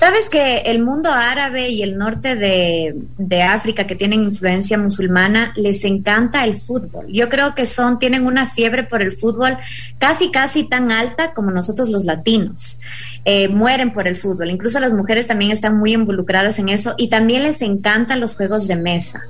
Sabes 0.00 0.30
que 0.30 0.60
el 0.60 0.82
mundo 0.82 1.10
árabe 1.12 1.68
y 1.68 1.82
el 1.82 1.98
norte 1.98 2.34
de, 2.34 3.42
África, 3.42 3.86
que 3.86 3.94
tienen 3.94 4.22
influencia 4.22 4.78
musulmana, 4.78 5.52
les 5.56 5.84
encanta 5.84 6.42
el 6.46 6.56
fútbol. 6.56 7.08
Yo 7.12 7.28
creo 7.28 7.54
que 7.54 7.66
son, 7.66 7.98
tienen 7.98 8.24
una 8.24 8.46
fiebre 8.46 8.84
por 8.84 9.02
el 9.02 9.12
fútbol 9.12 9.58
casi, 9.98 10.30
casi 10.30 10.64
tan 10.64 10.90
alta 10.90 11.34
como 11.34 11.50
nosotros 11.50 11.90
los 11.90 12.06
latinos. 12.06 12.78
Eh, 13.26 13.48
mueren 13.48 13.92
por 13.92 14.08
el 14.08 14.16
fútbol. 14.16 14.50
Incluso 14.50 14.80
las 14.80 14.94
mujeres 14.94 15.26
también 15.26 15.50
están 15.50 15.76
muy 15.76 15.92
involucradas 15.92 16.58
en 16.58 16.70
eso 16.70 16.94
y 16.96 17.08
también 17.08 17.42
les 17.42 17.60
encantan 17.60 18.20
los 18.20 18.36
juegos 18.36 18.66
de 18.68 18.76
mesa. 18.76 19.26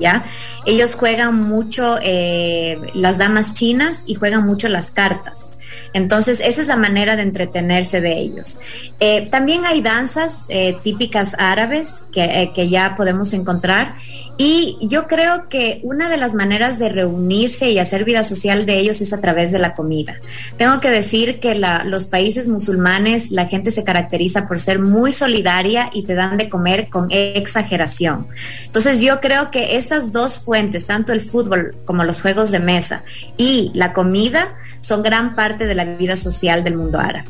¿Ya? 0.00 0.24
Ellos 0.66 0.96
juegan 0.96 1.40
mucho 1.40 2.00
eh, 2.02 2.80
las 2.94 3.16
damas 3.16 3.54
chinas 3.54 4.02
y 4.06 4.16
juegan 4.16 4.44
mucho 4.44 4.68
las 4.68 4.90
cartas. 4.90 5.53
Entonces, 5.94 6.40
esa 6.44 6.60
es 6.60 6.68
la 6.68 6.76
manera 6.76 7.14
de 7.14 7.22
entretenerse 7.22 8.00
de 8.00 8.18
ellos. 8.18 8.58
Eh, 8.98 9.28
también 9.30 9.64
hay 9.64 9.80
danzas 9.80 10.44
eh, 10.48 10.76
típicas 10.82 11.36
árabes 11.38 12.04
eh, 12.14 12.50
que, 12.52 12.68
ya 12.68 12.96
podemos 12.96 13.32
encontrar 13.32 13.94
y 14.36 14.76
yo 14.80 15.06
creo 15.06 15.48
que 15.48 15.80
una 15.84 16.08
de 16.10 16.16
las 16.16 16.34
maneras 16.34 16.80
de 16.80 16.88
reunirse 16.88 17.70
y 17.70 17.78
hacer 17.78 18.04
vida 18.04 18.24
social 18.24 18.66
de 18.66 18.78
ellos 18.78 19.00
es 19.00 19.12
a 19.12 19.20
través 19.20 19.52
de 19.52 19.60
la 19.60 19.74
comida. 19.74 20.18
Tengo 20.56 20.80
que 20.80 20.90
decir 20.90 21.38
que 21.38 21.54
los 21.54 22.06
países 22.06 22.48
musulmanes, 22.48 23.30
la 23.30 23.46
gente 23.46 23.70
se 23.70 23.84
caracteriza 23.84 24.48
por 24.48 24.58
ser 24.58 24.80
muy 24.80 25.12
solidaria 25.12 25.90
y 25.92 26.04
te 26.04 26.14
dan 26.14 26.36
de 26.36 26.48
comer 26.48 26.88
con 26.88 27.06
exageración. 27.10 28.26
Entonces, 28.64 29.00
yo 29.00 29.20
creo 29.20 29.52
que 29.52 29.76
estas 29.76 30.10
dos 30.10 30.40
fuentes, 30.40 30.86
tanto 30.86 31.12
el 31.12 31.20
fútbol 31.20 31.76
como 31.84 32.02
los 32.02 32.20
juegos 32.20 32.50
de 32.50 32.58
mesa 32.58 33.04
y 33.36 33.70
la 33.74 33.92
comida, 33.92 34.56
son 34.80 35.02
gran 35.02 35.36
parte 35.36 35.66
de 35.66 35.74
la 35.74 35.83
vida 35.84 36.16
social 36.16 36.64
del 36.64 36.76
mundo 36.76 36.98
árabe. 36.98 37.28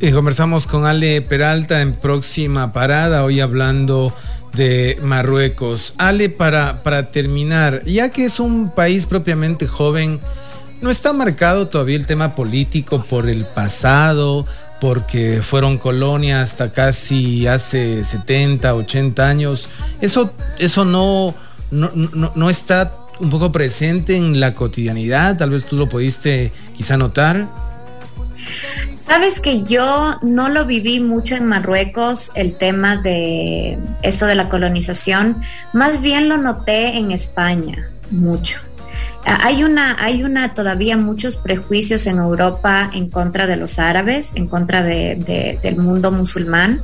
Y 0.00 0.12
conversamos 0.12 0.66
con 0.66 0.86
Ale 0.86 1.22
Peralta 1.22 1.80
en 1.80 1.92
próxima 1.92 2.72
parada, 2.72 3.24
hoy 3.24 3.40
hablando 3.40 4.14
de 4.54 4.98
Marruecos. 5.02 5.94
Ale, 5.98 6.30
para, 6.30 6.82
para 6.84 7.10
terminar, 7.10 7.82
ya 7.84 8.10
que 8.10 8.24
es 8.24 8.38
un 8.38 8.70
país 8.70 9.06
propiamente 9.06 9.66
joven, 9.66 10.20
¿no 10.80 10.90
está 10.90 11.12
marcado 11.12 11.66
todavía 11.66 11.96
el 11.96 12.06
tema 12.06 12.34
político 12.34 13.04
por 13.04 13.28
el 13.28 13.44
pasado? 13.44 14.46
porque 14.80 15.42
fueron 15.42 15.76
colonia 15.76 16.40
hasta 16.40 16.70
casi 16.70 17.48
hace 17.48 18.04
70, 18.04 18.74
80 18.76 19.28
años. 19.28 19.68
Eso, 20.00 20.32
eso 20.58 20.84
no, 20.84 21.34
no, 21.70 21.90
no, 21.94 22.32
no 22.34 22.50
está 22.50 22.92
un 23.20 23.30
poco 23.30 23.50
presente 23.50 24.16
en 24.16 24.38
la 24.38 24.54
cotidianidad, 24.54 25.36
tal 25.36 25.50
vez 25.50 25.64
tú 25.64 25.76
lo 25.76 25.88
pudiste 25.88 26.52
quizá 26.76 26.96
notar. 26.96 27.48
Sabes 29.06 29.40
que 29.40 29.62
yo 29.62 30.16
no 30.22 30.48
lo 30.48 30.66
viví 30.66 31.00
mucho 31.00 31.34
en 31.34 31.46
Marruecos, 31.46 32.30
el 32.34 32.54
tema 32.54 32.98
de 32.98 33.78
esto 34.02 34.26
de 34.26 34.34
la 34.34 34.48
colonización, 34.48 35.40
más 35.72 36.02
bien 36.02 36.28
lo 36.28 36.36
noté 36.36 36.98
en 36.98 37.12
España, 37.12 37.90
mucho. 38.10 38.60
Hay 39.24 39.64
una, 39.64 39.96
hay 39.98 40.22
una 40.24 40.54
todavía 40.54 40.96
muchos 40.96 41.36
prejuicios 41.36 42.06
en 42.06 42.18
Europa 42.18 42.90
en 42.94 43.10
contra 43.10 43.46
de 43.46 43.56
los 43.56 43.78
árabes, 43.78 44.30
en 44.34 44.46
contra 44.46 44.82
de, 44.82 45.58
del 45.62 45.76
mundo 45.76 46.10
musulmán. 46.10 46.82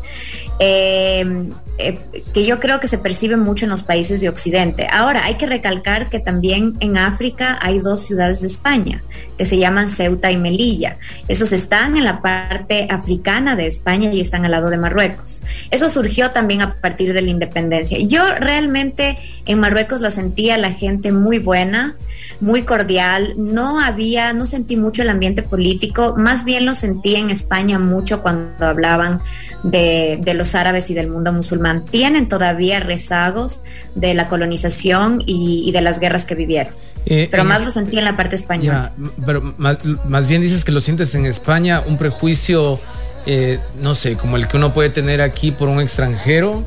Eh, 0.58 1.50
eh, 1.76 1.98
que 2.32 2.46
yo 2.46 2.60
creo 2.60 2.78
que 2.78 2.86
se 2.86 2.98
percibe 2.98 3.36
mucho 3.36 3.64
en 3.66 3.70
los 3.70 3.82
países 3.82 4.20
de 4.20 4.28
Occidente. 4.28 4.86
Ahora, 4.88 5.24
hay 5.24 5.34
que 5.34 5.46
recalcar 5.46 6.08
que 6.08 6.20
también 6.20 6.76
en 6.78 6.96
África 6.96 7.58
hay 7.60 7.80
dos 7.80 8.06
ciudades 8.06 8.40
de 8.42 8.46
España 8.46 9.02
que 9.36 9.44
se 9.44 9.58
llaman 9.58 9.90
Ceuta 9.90 10.30
y 10.30 10.36
Melilla. 10.36 10.98
Esos 11.26 11.52
están 11.52 11.96
en 11.96 12.04
la 12.04 12.22
parte 12.22 12.86
africana 12.90 13.56
de 13.56 13.66
España 13.66 14.12
y 14.14 14.20
están 14.20 14.44
al 14.44 14.52
lado 14.52 14.70
de 14.70 14.78
Marruecos. 14.78 15.42
Eso 15.72 15.88
surgió 15.88 16.30
también 16.30 16.62
a 16.62 16.76
partir 16.76 17.12
de 17.12 17.22
la 17.22 17.30
independencia. 17.30 17.98
Yo 17.98 18.22
realmente 18.38 19.18
en 19.44 19.58
Marruecos 19.58 20.00
la 20.00 20.12
sentía 20.12 20.56
la 20.58 20.70
gente 20.70 21.10
muy 21.10 21.40
buena, 21.40 21.96
muy 22.38 22.62
cordial. 22.62 23.34
No 23.36 23.80
había, 23.80 24.32
no 24.32 24.46
sentí 24.46 24.76
mucho 24.76 25.02
el 25.02 25.10
ambiente 25.10 25.42
político, 25.42 26.14
más 26.16 26.44
bien 26.44 26.66
lo 26.66 26.76
sentí 26.76 27.16
en 27.16 27.30
España 27.30 27.80
mucho 27.80 28.22
cuando 28.22 28.64
hablaban 28.64 29.20
de, 29.64 30.20
de 30.22 30.34
los 30.34 30.54
árabes 30.54 30.88
y 30.90 30.94
del 30.94 31.08
mundo 31.08 31.32
musulmán 31.32 31.63
mantienen 31.64 32.28
todavía 32.28 32.78
rezagos 32.78 33.62
de 33.94 34.12
la 34.12 34.28
colonización 34.28 35.22
y, 35.24 35.72
de 35.72 35.80
las 35.80 35.98
guerras 35.98 36.26
que 36.26 36.34
vivieron. 36.34 36.74
Eh, 37.06 37.26
pero 37.30 37.42
más 37.42 37.64
lo 37.64 37.70
sentí 37.70 37.98
en 37.98 38.04
la 38.04 38.16
parte 38.16 38.36
española. 38.36 38.92
pero 39.24 39.40
más, 39.56 40.26
bien 40.26 40.42
dices 40.42 40.62
que 40.62 40.72
lo 40.72 40.82
sientes 40.82 41.14
en 41.14 41.24
España, 41.24 41.82
un 41.86 41.96
prejuicio, 41.96 42.80
eh, 43.24 43.58
no 43.80 43.94
sé, 43.94 44.16
como 44.16 44.36
el 44.36 44.46
que 44.46 44.58
uno 44.58 44.74
puede 44.74 44.90
tener 44.90 45.22
aquí 45.22 45.52
por 45.52 45.70
un 45.70 45.80
extranjero. 45.80 46.64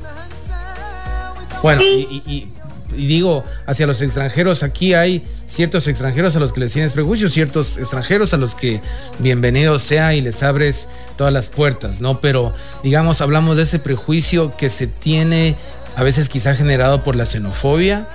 Bueno, 1.62 1.82
y, 1.84 2.24
y 2.26 2.52
digo 2.96 3.44
hacia 3.66 3.88
los 3.88 4.02
extranjeros, 4.02 4.64
aquí 4.64 4.94
hay 4.94 5.24
ciertos 5.46 5.88
extranjeros 5.88 6.36
a 6.36 6.40
los 6.40 6.54
que 6.54 6.60
les 6.60 6.74
tienes 6.74 6.94
prejuicios, 6.94 7.34
ciertos 7.34 7.78
extranjeros 7.78 8.34
a 8.34 8.38
los 8.38 8.56
que 8.56 8.82
bienvenido 9.20 9.80
sea 9.80 10.14
y 10.14 10.22
les 10.22 10.44
abres 10.44 10.88
todas 11.16 11.34
las 11.34 11.50
puertas, 11.50 12.02
¿no? 12.02 12.22
Pero 12.22 12.54
digamos, 12.84 13.22
hablamos 13.22 13.58
de 13.58 13.64
ese 13.64 13.80
prejuicio 13.80 14.56
que 14.58 14.70
se 14.70 14.88
tiene 14.88 15.56
a 15.96 16.04
veces 16.04 16.30
quizá 16.30 16.54
generado 16.54 17.04
por 17.04 17.16
la 17.16 17.26
xenofobia. 17.26 18.08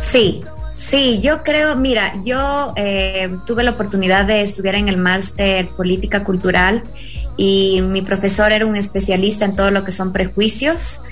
Sí, 0.00 0.44
Sí, 0.76 1.20
yo 1.20 1.42
creo, 1.44 1.76
mira, 1.76 2.12
yo 2.24 2.72
eh, 2.76 3.30
tuve 3.46 3.62
la 3.62 3.70
oportunidad 3.70 4.24
de 4.24 4.42
estudiar 4.42 4.74
en 4.74 4.88
el 4.88 4.96
máster 4.96 5.68
Política 5.68 6.24
Cultural 6.24 6.82
y 7.36 7.80
mi 7.82 8.02
profesor 8.02 8.52
era 8.52 8.66
un 8.66 8.76
especialista 8.76 9.44
en 9.44 9.56
todo 9.56 9.70
lo 9.70 9.84
que 9.84 9.92
son 9.92 10.12
prejuicios. 10.12 11.02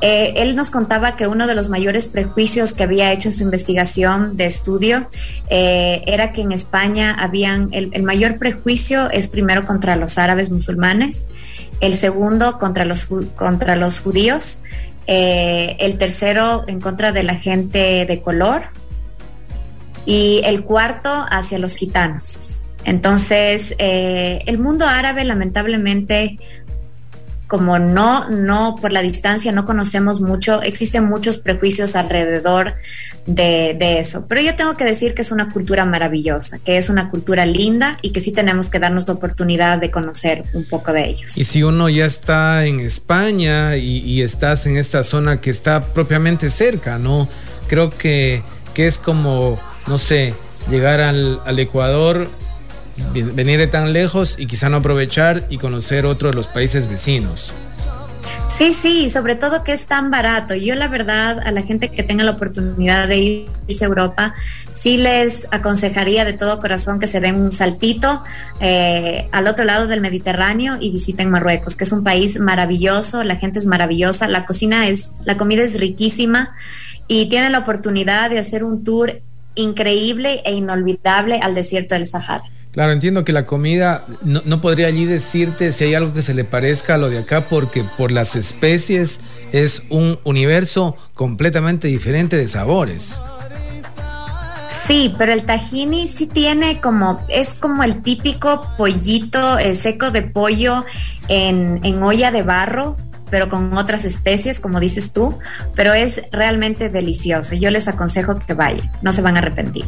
Eh, 0.00 0.34
él 0.36 0.56
nos 0.56 0.70
contaba 0.70 1.16
que 1.16 1.26
uno 1.26 1.46
de 1.46 1.54
los 1.54 1.68
mayores 1.68 2.06
prejuicios 2.06 2.72
que 2.72 2.82
había 2.82 3.12
hecho 3.12 3.28
en 3.28 3.34
su 3.34 3.42
investigación 3.42 4.36
de 4.36 4.46
estudio 4.46 5.08
eh, 5.48 6.02
era 6.06 6.32
que 6.32 6.42
en 6.42 6.52
España 6.52 7.14
habían, 7.18 7.68
el, 7.72 8.02
mayor 8.02 8.38
prejuicio 8.38 9.10
es 9.10 9.28
primero 9.28 9.66
contra 9.66 9.96
los 9.96 10.16
árabes 10.18 10.50
musulmanes, 10.50 11.26
el 11.80 11.94
segundo 11.94 12.58
contra 12.58 12.84
los, 12.84 13.06
contra 13.36 13.76
los 13.76 14.00
judíos, 14.00 14.60
el 15.06 15.98
tercero 15.98 16.64
en 16.66 16.80
contra 16.80 17.12
de 17.12 17.22
la 17.22 17.36
gente 17.36 18.06
de 18.06 18.22
color 18.22 18.62
y 20.04 20.40
el 20.44 20.64
cuarto 20.64 21.26
hacia 21.28 21.58
los 21.58 21.76
gitanos. 21.76 22.60
Entonces, 22.86 23.74
eh, 23.78 24.42
el 24.46 24.58
mundo 24.58 24.86
árabe 24.86 25.24
lamentablemente, 25.24 26.38
como 27.46 27.78
no, 27.78 28.28
no, 28.30 28.76
por 28.80 28.92
la 28.92 29.02
distancia 29.02 29.52
no 29.52 29.66
conocemos 29.66 30.20
mucho, 30.20 30.62
existen 30.62 31.04
muchos 31.04 31.38
prejuicios 31.38 31.94
alrededor 31.96 32.74
de, 33.26 33.98
eso. 33.98 34.26
Pero 34.28 34.40
yo 34.40 34.56
tengo 34.56 34.76
que 34.76 34.84
decir 34.84 35.14
que 35.14 35.22
es 35.22 35.30
una 35.30 35.50
cultura 35.50 35.84
maravillosa, 35.84 36.58
que 36.58 36.78
es 36.78 36.88
una 36.88 37.10
cultura 37.10 37.44
linda 37.44 37.98
y 38.02 38.10
que 38.10 38.20
sí 38.20 38.32
tenemos 38.32 38.70
que 38.70 38.78
darnos 38.78 39.06
la 39.06 39.14
oportunidad 39.14 39.78
de 39.78 39.90
conocer 39.90 40.44
un 40.54 40.64
poco 40.64 40.92
de 40.92 41.06
ellos. 41.06 41.36
Y 41.36 41.44
si 41.44 41.62
uno 41.62 41.88
ya 41.88 42.06
está 42.06 42.66
en 42.66 42.80
España 42.80 43.76
y, 43.76 43.98
y 43.98 44.22
estás 44.22 44.66
en 44.66 44.76
esta 44.76 45.02
zona 45.02 45.40
que 45.40 45.50
está 45.50 45.84
propiamente 45.84 46.50
cerca, 46.50 46.98
¿no? 46.98 47.28
Creo 47.68 47.90
que, 47.90 48.42
que 48.74 48.86
es 48.86 48.98
como 48.98 49.58
no 49.86 49.98
sé, 49.98 50.34
llegar 50.70 51.00
al, 51.00 51.58
Ecuador, 51.58 52.28
venir 53.12 53.58
de 53.58 53.66
tan 53.66 53.92
lejos 53.92 54.36
y 54.38 54.46
quizá 54.46 54.68
no 54.68 54.78
aprovechar 54.78 55.44
y 55.50 55.58
conocer 55.58 56.06
otro 56.06 56.30
de 56.30 56.34
los 56.34 56.48
países 56.48 56.88
vecinos. 56.88 57.52
Sí, 58.48 58.72
sí, 58.72 59.10
sobre 59.10 59.36
todo 59.36 59.62
que 59.62 59.74
es 59.74 59.84
tan 59.84 60.10
barato. 60.10 60.54
Yo 60.54 60.74
la 60.76 60.88
verdad 60.88 61.40
a 61.44 61.52
la 61.52 61.60
gente 61.60 61.90
que 61.90 62.02
tenga 62.02 62.24
la 62.24 62.32
oportunidad 62.32 63.06
de 63.06 63.48
irse 63.68 63.84
a 63.84 63.88
Europa, 63.88 64.34
sí 64.72 64.96
les 64.96 65.46
aconsejaría 65.50 66.24
de 66.24 66.32
todo 66.32 66.58
corazón 66.58 66.98
que 66.98 67.06
se 67.06 67.20
den 67.20 67.36
un 67.36 67.52
saltito 67.52 68.24
eh, 68.60 69.28
al 69.30 69.46
otro 69.46 69.66
lado 69.66 69.86
del 69.86 70.00
Mediterráneo 70.00 70.78
y 70.80 70.90
visiten 70.90 71.30
Marruecos, 71.30 71.76
que 71.76 71.84
es 71.84 71.92
un 71.92 72.02
país 72.02 72.40
maravilloso, 72.40 73.24
la 73.24 73.36
gente 73.36 73.58
es 73.58 73.66
maravillosa, 73.66 74.26
la 74.26 74.46
cocina 74.46 74.88
es, 74.88 75.12
la 75.24 75.36
comida 75.36 75.62
es 75.62 75.78
riquísima 75.78 76.52
y 77.08 77.28
tienen 77.28 77.52
la 77.52 77.58
oportunidad 77.58 78.30
de 78.30 78.38
hacer 78.38 78.64
un 78.64 78.84
tour 78.84 79.20
increíble 79.54 80.40
e 80.46 80.54
inolvidable 80.54 81.40
al 81.42 81.54
desierto 81.54 81.94
del 81.94 82.06
Sahara. 82.06 82.44
Claro, 82.76 82.92
entiendo 82.92 83.24
que 83.24 83.32
la 83.32 83.46
comida, 83.46 84.04
no, 84.22 84.60
podría 84.60 84.88
allí 84.88 85.06
decirte 85.06 85.72
si 85.72 85.84
hay 85.84 85.94
algo 85.94 86.12
que 86.12 86.20
se 86.20 86.34
le 86.34 86.44
parezca 86.44 86.96
a 86.96 86.98
lo 86.98 87.08
de 87.08 87.20
acá, 87.20 87.46
porque 87.48 87.82
por 87.96 88.12
las 88.12 88.36
especies 88.36 89.22
es 89.50 89.82
un 89.88 90.20
universo 90.24 90.94
completamente 91.14 91.88
diferente 91.88 92.36
de 92.36 92.46
sabores. 92.46 93.18
Sí, 94.86 95.14
pero 95.16 95.32
el 95.32 95.44
tahini 95.44 96.06
sí 96.06 96.26
tiene 96.26 96.82
como, 96.82 97.24
es 97.30 97.54
como 97.54 97.82
el 97.82 98.02
típico 98.02 98.68
pollito 98.76 99.58
eh, 99.58 99.74
seco 99.74 100.10
de 100.10 100.20
pollo 100.20 100.84
en, 101.28 101.80
en 101.82 102.02
olla 102.02 102.30
de 102.30 102.42
barro, 102.42 102.98
pero 103.30 103.48
con 103.48 103.76
otras 103.76 104.04
especies, 104.04 104.60
como 104.60 104.80
dices 104.80 105.12
tú, 105.12 105.38
pero 105.74 105.94
es 105.94 106.22
realmente 106.32 106.88
delicioso. 106.88 107.54
Yo 107.54 107.70
les 107.70 107.88
aconsejo 107.88 108.38
que 108.38 108.54
vayan, 108.54 108.90
no 109.02 109.12
se 109.12 109.22
van 109.22 109.36
a 109.36 109.40
arrepentir. 109.40 109.84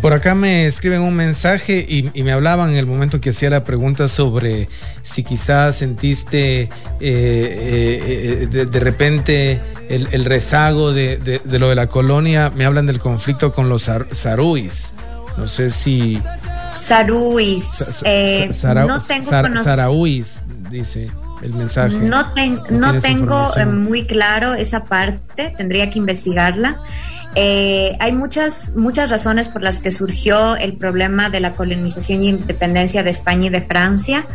Por 0.00 0.14
acá 0.14 0.34
me 0.34 0.66
escriben 0.66 1.02
un 1.02 1.14
mensaje 1.14 1.84
y, 1.86 2.10
me 2.22 2.32
hablaban 2.32 2.70
en 2.70 2.76
el 2.76 2.86
momento 2.86 3.20
que 3.20 3.30
hacía 3.30 3.50
la 3.50 3.64
pregunta 3.64 4.08
sobre 4.08 4.68
si 5.02 5.22
quizás 5.22 5.76
sentiste 5.76 6.62
eh, 6.62 6.68
eh, 7.00 8.48
eh, 8.50 8.66
de, 8.66 8.80
repente 8.80 9.60
el, 9.88 10.24
rezago 10.24 10.92
de, 10.92 11.40
lo 11.44 11.68
de 11.68 11.74
la 11.74 11.86
colonia. 11.88 12.50
Me 12.50 12.64
hablan 12.64 12.86
del 12.86 12.98
conflicto 12.98 13.52
con 13.52 13.68
los 13.68 13.90
saruis. 14.12 14.92
No 15.36 15.46
sé 15.48 15.70
si... 15.70 16.20
Saruis. 16.74 17.64
no 18.64 19.00
tengo 19.00 19.30
dice 20.70 21.10
el 21.42 21.54
mensaje. 21.54 21.96
No, 21.96 22.24
no 22.70 23.00
tengo 23.00 23.56
eh, 23.56 23.64
muy 23.64 24.06
claro 24.06 24.54
esa 24.54 24.84
parte, 24.84 25.20
tendría 25.48 25.90
que 25.90 25.98
investigarla. 25.98 26.80
Eh, 27.36 27.96
hay 28.00 28.10
muchas, 28.10 28.74
muchas 28.74 29.08
razones 29.08 29.48
por 29.48 29.62
las 29.62 29.78
que 29.78 29.92
surgió 29.92 30.56
el 30.56 30.72
problema 30.72 31.30
de 31.30 31.38
la 31.38 31.52
colonización 31.52 32.24
y 32.24 32.28
independencia 32.30 33.04
de 33.04 33.10
España 33.10 33.46
y 33.46 33.50
de 33.50 33.60
Francia, 33.60 34.26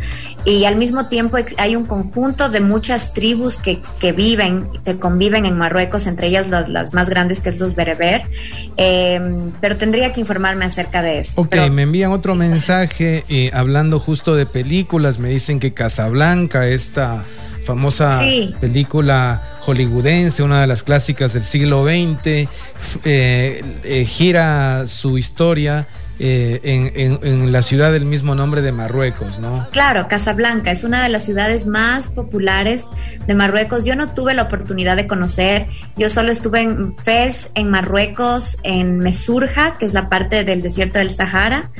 y 0.46 0.64
al 0.64 0.76
mismo 0.76 1.08
tiempo 1.08 1.36
hay 1.58 1.76
un 1.76 1.84
conjunto 1.84 2.48
de 2.48 2.62
muchas 2.62 3.12
tribus 3.12 3.58
que, 3.58 3.82
que 4.00 4.12
viven, 4.12 4.68
que 4.82 4.96
conviven 4.98 5.44
en 5.44 5.58
Marruecos, 5.58 6.06
entre 6.06 6.28
ellas 6.28 6.48
las, 6.48 6.70
las 6.70 6.94
más 6.94 7.10
grandes 7.10 7.40
que 7.40 7.50
es 7.50 7.58
los 7.58 7.74
bereber, 7.74 8.22
eh, 8.78 9.20
pero 9.60 9.76
tendría 9.76 10.14
que 10.14 10.20
informarme 10.20 10.64
acerca 10.64 11.02
de 11.02 11.18
eso. 11.18 11.38
Ok, 11.38 11.54
me 11.70 11.82
envían 11.82 12.12
otro 12.12 12.34
mensaje 12.34 13.24
hablando 13.52 14.00
justo 14.00 14.34
de 14.34 14.46
películas, 14.46 15.18
me 15.18 15.28
dicen 15.28 15.60
que 15.60 15.74
Casablanca, 15.74 16.66
esta 16.66 17.24
famosa 17.66 18.22
película 18.60 19.42
hollywoodense, 19.60 20.42
una 20.42 20.60
de 20.60 20.68
las 20.68 20.84
clásicas 20.84 21.32
del 21.32 21.42
siglo 21.42 21.84
XX, 21.84 22.26
eh, 22.26 22.48
eh, 23.04 24.04
gira 24.06 24.86
su 24.86 25.18
historia 25.18 25.86
eh, 26.18 26.60
en, 26.62 27.52
la 27.52 27.62
ciudad 27.62 27.92
del 27.92 28.06
mismo 28.06 28.34
nombre 28.34 28.62
de 28.62 28.72
Marruecos, 28.72 29.38
¿no? 29.38 29.68
Claro, 29.70 30.08
Casablanca 30.08 30.70
es 30.70 30.82
una 30.82 31.02
de 31.02 31.08
las 31.10 31.24
ciudades 31.24 31.66
más 31.66 32.08
populares 32.08 32.84
de 33.26 33.34
Marruecos. 33.34 33.84
Yo 33.84 33.96
no 33.96 34.08
tuve 34.08 34.32
la 34.32 34.44
oportunidad 34.44 34.96
de 34.96 35.06
conocer, 35.06 35.66
yo 35.96 36.08
solo 36.08 36.32
estuve 36.32 36.62
en 36.62 36.96
Fez, 36.96 37.50
en 37.54 37.68
Marruecos, 37.70 38.56
en 38.62 38.98
Mesurja, 38.98 39.76
que 39.78 39.86
es 39.86 39.92
la 39.92 40.08
parte 40.08 40.44
del 40.44 40.62
desierto 40.62 40.98
del 40.98 41.10
Sahara, 41.10 41.70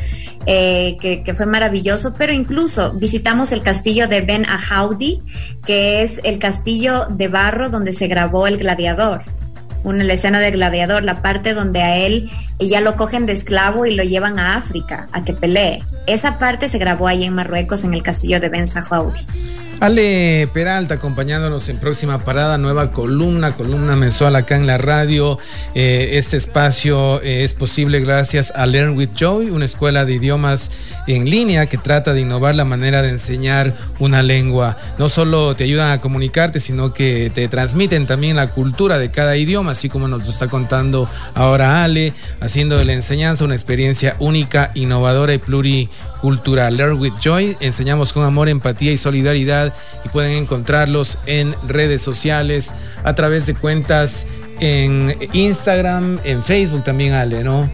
eh, 0.45 0.97
que, 1.01 1.35
fue 1.35 1.47
maravilloso, 1.47 2.15
pero 2.17 2.33
incluso 2.33 2.93
visitamos 2.93 3.53
el 3.53 3.63
castillo 3.63 4.07
de 4.07 4.21
Ben 4.21 4.47
Ahaudi, 4.47 5.23
que 5.65 6.03
es 6.03 6.21
el 6.25 6.39
castillo 6.39 7.07
de 7.09 7.29
barro 7.29 7.69
donde 7.71 7.93
se 7.93 8.07
grabó 8.07 8.47
El 8.47 8.59
Gladiador 8.59 9.23
una 9.87 10.13
escena 10.13 10.41
de 10.41 10.51
Gladiador, 10.51 11.05
la 11.05 11.23
parte 11.23 11.55
donde 11.55 11.81
a 11.81 11.97
él 11.97 12.29
ya 12.59 12.81
lo 12.81 12.97
cogen 12.97 13.25
de 13.25 13.35
esclavo 13.35 13.87
y 13.87 13.95
lo 13.95 14.03
llevan 14.03 14.41
a 14.41 14.57
África 14.57 15.07
a 15.13 15.25
que 15.25 15.33
pelee. 15.33 15.81
Esa 16.09 16.39
parte 16.41 16.69
se 16.69 16.79
grabó 16.79 17.07
ahí 17.07 17.23
en 17.23 17.35
Marruecos 17.35 17.85
en 17.85 17.95
el 17.95 18.03
castillo 18.03 18.41
de 18.41 18.49
Ben 18.49 18.67
Sahaoui. 18.67 19.15
Ale 19.79 20.49
Peralta 20.55 20.95
acompañándonos 20.95 21.69
en 21.69 21.79
próxima 21.79 22.19
parada, 22.19 22.57
nueva 22.57 22.93
columna, 22.93 23.53
columna 23.53 23.95
mensual 23.95 24.35
acá 24.35 24.57
en 24.57 24.67
la 24.67 24.79
radio. 24.79 25.39
Eh, 25.75 26.13
este 26.15 26.39
espacio 26.39 27.21
eh, 27.23 27.45
es 27.45 27.53
posible 27.53 28.01
gracias 28.01 28.53
a 28.57 28.65
Learn 28.65 28.97
with 28.97 29.11
Joy, 29.15 29.51
una 29.51 29.67
escuela 29.67 30.07
de 30.07 30.15
idiomas 30.15 30.71
en 31.07 31.29
línea 31.29 31.67
que 31.67 31.77
trata 31.77 32.15
de 32.15 32.23
innovar 32.23 32.55
la 32.55 32.65
manera 32.65 33.03
de 33.03 33.11
enseñar 33.11 33.75
una 33.99 34.23
lengua. 34.23 34.79
No 34.99 35.11
solo 35.11 35.55
te 35.55 35.65
ayudan 35.65 35.93
a 35.93 36.01
comunicarte, 36.01 36.59
sino 36.59 36.95
que 36.95 37.31
te 37.35 37.47
transmiten 37.49 38.07
también 38.07 38.37
la 38.37 38.53
cultura 38.53 38.99
de 38.99 39.11
cada 39.11 39.37
idioma, 39.37 39.73
así 39.73 39.91
como 39.91 40.09
nos 40.09 40.25
lo 40.25 40.31
está 40.31 40.49
contando 40.49 41.07
ahora 41.35 41.85
Ale, 41.85 42.15
haciendo 42.41 42.79
de 42.79 42.87
la 42.87 42.95
enseñanza 42.95 43.45
una 43.45 43.55
experiencia 43.55 44.17
única, 44.21 44.71
innovadora 44.75 45.35
y 45.35 45.39
pluricultural. 45.39 46.16
Learn 46.71 46.99
with 46.99 47.13
Joy, 47.21 47.57
enseñamos 47.61 48.13
con 48.13 48.25
amor, 48.25 48.49
empatía 48.49 48.93
y 48.93 48.97
solidaridad 48.97 49.73
y 50.05 50.09
pueden 50.09 50.33
encontrarlos 50.33 51.19
en 51.27 51.55
redes 51.67 52.03
sociales 52.03 52.73
a 53.05 53.15
través 53.15 53.47
de 53.47 53.55
cuentas 53.55 54.27
en 54.61 55.17
Instagram, 55.33 56.19
en 56.25 56.43
Facebook 56.43 56.85
también, 56.85 57.13
Ale, 57.13 57.45
¿no? 57.45 57.71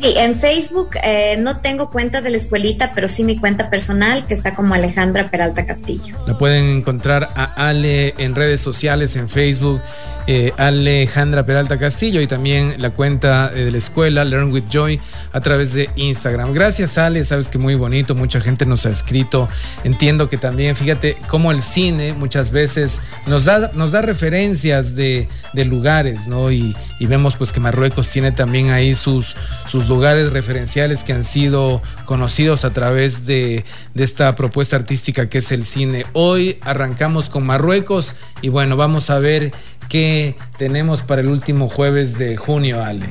Sí, 0.00 0.14
en 0.16 0.34
Facebook 0.34 0.90
eh, 1.02 1.36
no 1.38 1.60
tengo 1.60 1.90
cuenta 1.90 2.22
de 2.22 2.30
la 2.30 2.38
escuelita, 2.38 2.92
pero 2.94 3.06
sí 3.06 3.22
mi 3.22 3.36
cuenta 3.36 3.68
personal, 3.68 4.26
que 4.26 4.32
está 4.32 4.54
como 4.54 4.72
Alejandra 4.72 5.30
Peralta 5.30 5.66
Castillo. 5.66 6.16
La 6.26 6.38
pueden 6.38 6.70
encontrar 6.78 7.28
a 7.34 7.68
Ale 7.68 8.14
en 8.16 8.34
redes 8.34 8.60
sociales, 8.60 9.14
en 9.16 9.28
Facebook, 9.28 9.82
eh, 10.26 10.52
Alejandra 10.56 11.44
Peralta 11.44 11.78
Castillo 11.78 12.20
y 12.20 12.26
también 12.26 12.76
la 12.78 12.90
cuenta 12.90 13.50
eh, 13.54 13.64
de 13.64 13.70
la 13.70 13.78
escuela 13.78 14.24
Learn 14.24 14.52
with 14.52 14.64
Joy 14.70 15.00
a 15.32 15.40
través 15.40 15.72
de 15.72 15.90
Instagram. 15.96 16.52
Gracias 16.52 16.98
Ale, 16.98 17.24
sabes 17.24 17.48
que 17.48 17.58
muy 17.58 17.74
bonito, 17.74 18.14
mucha 18.14 18.40
gente 18.40 18.66
nos 18.66 18.86
ha 18.86 18.90
escrito. 18.90 19.48
Entiendo 19.84 20.28
que 20.28 20.36
también, 20.36 20.76
fíjate 20.76 21.16
cómo 21.28 21.50
el 21.50 21.62
cine 21.62 22.12
muchas 22.12 22.50
veces 22.50 23.00
nos 23.26 23.44
da, 23.44 23.70
nos 23.74 23.92
da 23.92 24.02
referencias 24.02 24.94
de, 24.94 25.28
de 25.52 25.64
lugares, 25.64 26.26
¿no? 26.26 26.50
Y, 26.50 26.76
vemos 27.00 27.34
pues 27.34 27.50
que 27.50 27.58
Marruecos 27.58 28.08
tiene 28.08 28.30
también 28.30 28.70
ahí 28.70 28.94
sus, 28.94 29.34
sus 29.66 29.88
lugares 29.88 30.30
referenciales 30.30 31.02
que 31.02 31.12
han 31.12 31.24
sido 31.24 31.82
conocidos 32.04 32.64
a 32.64 32.72
través 32.72 33.26
de, 33.26 33.64
de 33.94 34.04
esta 34.04 34.36
propuesta 34.36 34.76
artística 34.76 35.28
que 35.28 35.38
es 35.38 35.50
el 35.50 35.64
cine. 35.64 36.06
Hoy 36.12 36.58
arrancamos 36.60 37.28
con 37.28 37.44
Marruecos 37.44 38.14
y 38.42 38.48
bueno, 38.48 38.76
vamos 38.76 39.10
a 39.10 39.18
ver 39.18 39.50
qué 39.90 40.36
tenemos 40.56 41.02
para 41.02 41.20
el 41.20 41.28
último 41.28 41.68
jueves 41.68 42.16
de 42.16 42.38
junio, 42.38 42.82
Ale. 42.82 43.08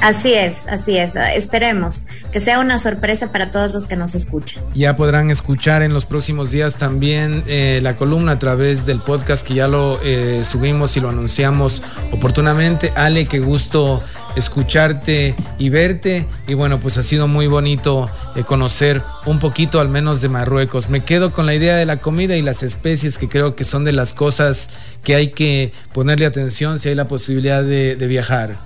Así 0.00 0.32
es, 0.32 0.56
así 0.68 0.96
es. 0.96 1.14
Esperemos 1.34 2.02
que 2.32 2.40
sea 2.40 2.60
una 2.60 2.78
sorpresa 2.78 3.32
para 3.32 3.50
todos 3.50 3.74
los 3.74 3.84
que 3.86 3.96
nos 3.96 4.14
escuchan. 4.14 4.62
Ya 4.74 4.94
podrán 4.94 5.30
escuchar 5.30 5.82
en 5.82 5.92
los 5.92 6.06
próximos 6.06 6.50
días 6.50 6.76
también 6.76 7.42
eh, 7.46 7.80
la 7.82 7.96
columna 7.96 8.32
a 8.32 8.38
través 8.38 8.86
del 8.86 9.00
podcast 9.00 9.46
que 9.46 9.54
ya 9.54 9.66
lo 9.66 10.00
eh, 10.04 10.42
subimos 10.44 10.96
y 10.96 11.00
lo 11.00 11.08
anunciamos 11.08 11.82
oportunamente. 12.12 12.92
Ale, 12.94 13.26
qué 13.26 13.40
gusto 13.40 14.02
escucharte 14.36 15.34
y 15.58 15.68
verte. 15.68 16.26
Y 16.46 16.54
bueno, 16.54 16.78
pues 16.78 16.96
ha 16.96 17.02
sido 17.02 17.26
muy 17.26 17.48
bonito 17.48 18.08
eh, 18.36 18.44
conocer 18.44 19.02
un 19.26 19.40
poquito 19.40 19.80
al 19.80 19.88
menos 19.88 20.20
de 20.20 20.28
Marruecos. 20.28 20.88
Me 20.88 21.02
quedo 21.04 21.32
con 21.32 21.44
la 21.46 21.54
idea 21.54 21.76
de 21.76 21.86
la 21.86 21.96
comida 21.96 22.36
y 22.36 22.42
las 22.42 22.62
especies 22.62 23.18
que 23.18 23.28
creo 23.28 23.56
que 23.56 23.64
son 23.64 23.84
de 23.84 23.92
las 23.92 24.12
cosas 24.12 24.70
que 25.02 25.14
hay 25.14 25.30
que 25.30 25.72
ponerle 25.92 26.26
atención 26.26 26.78
si 26.78 26.88
hay 26.88 26.94
la 26.94 27.08
posibilidad 27.08 27.62
de, 27.62 27.96
de 27.96 28.06
viajar. 28.06 28.56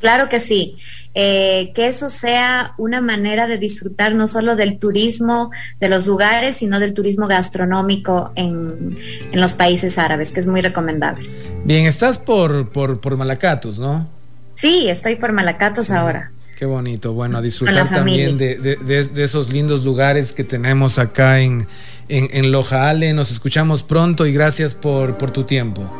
Claro 0.00 0.30
que 0.30 0.40
sí, 0.40 0.78
eh, 1.14 1.72
que 1.74 1.86
eso 1.86 2.08
sea 2.08 2.72
una 2.78 3.02
manera 3.02 3.46
de 3.46 3.58
disfrutar 3.58 4.14
no 4.14 4.26
solo 4.26 4.56
del 4.56 4.78
turismo 4.78 5.50
de 5.78 5.90
los 5.90 6.06
lugares, 6.06 6.56
sino 6.56 6.80
del 6.80 6.94
turismo 6.94 7.26
gastronómico 7.26 8.32
en, 8.34 8.96
en 9.30 9.40
los 9.40 9.52
países 9.52 9.98
árabes, 9.98 10.32
que 10.32 10.40
es 10.40 10.46
muy 10.46 10.62
recomendable. 10.62 11.28
Bien, 11.64 11.84
estás 11.84 12.18
por, 12.18 12.70
por, 12.70 12.98
por 12.98 13.18
Malacatos, 13.18 13.78
¿no? 13.78 14.08
Sí, 14.54 14.88
estoy 14.88 15.16
por 15.16 15.32
Malacatos 15.32 15.90
ahora. 15.90 16.32
Qué 16.60 16.66
bonito, 16.66 17.14
bueno, 17.14 17.38
a 17.38 17.40
disfrutar 17.40 17.88
también 17.88 18.36
de, 18.36 18.58
de, 18.58 18.76
de, 18.76 19.04
de, 19.04 19.24
esos 19.24 19.50
lindos 19.50 19.82
lugares 19.82 20.32
que 20.32 20.44
tenemos 20.44 20.98
acá 20.98 21.40
en, 21.40 21.66
en, 22.10 22.28
en 22.32 22.52
Loja 22.52 22.90
Ale. 22.90 23.14
Nos 23.14 23.30
escuchamos 23.30 23.82
pronto 23.82 24.26
y 24.26 24.32
gracias 24.34 24.74
por, 24.74 25.16
por 25.16 25.30
tu 25.30 25.44
tiempo. 25.44 25.90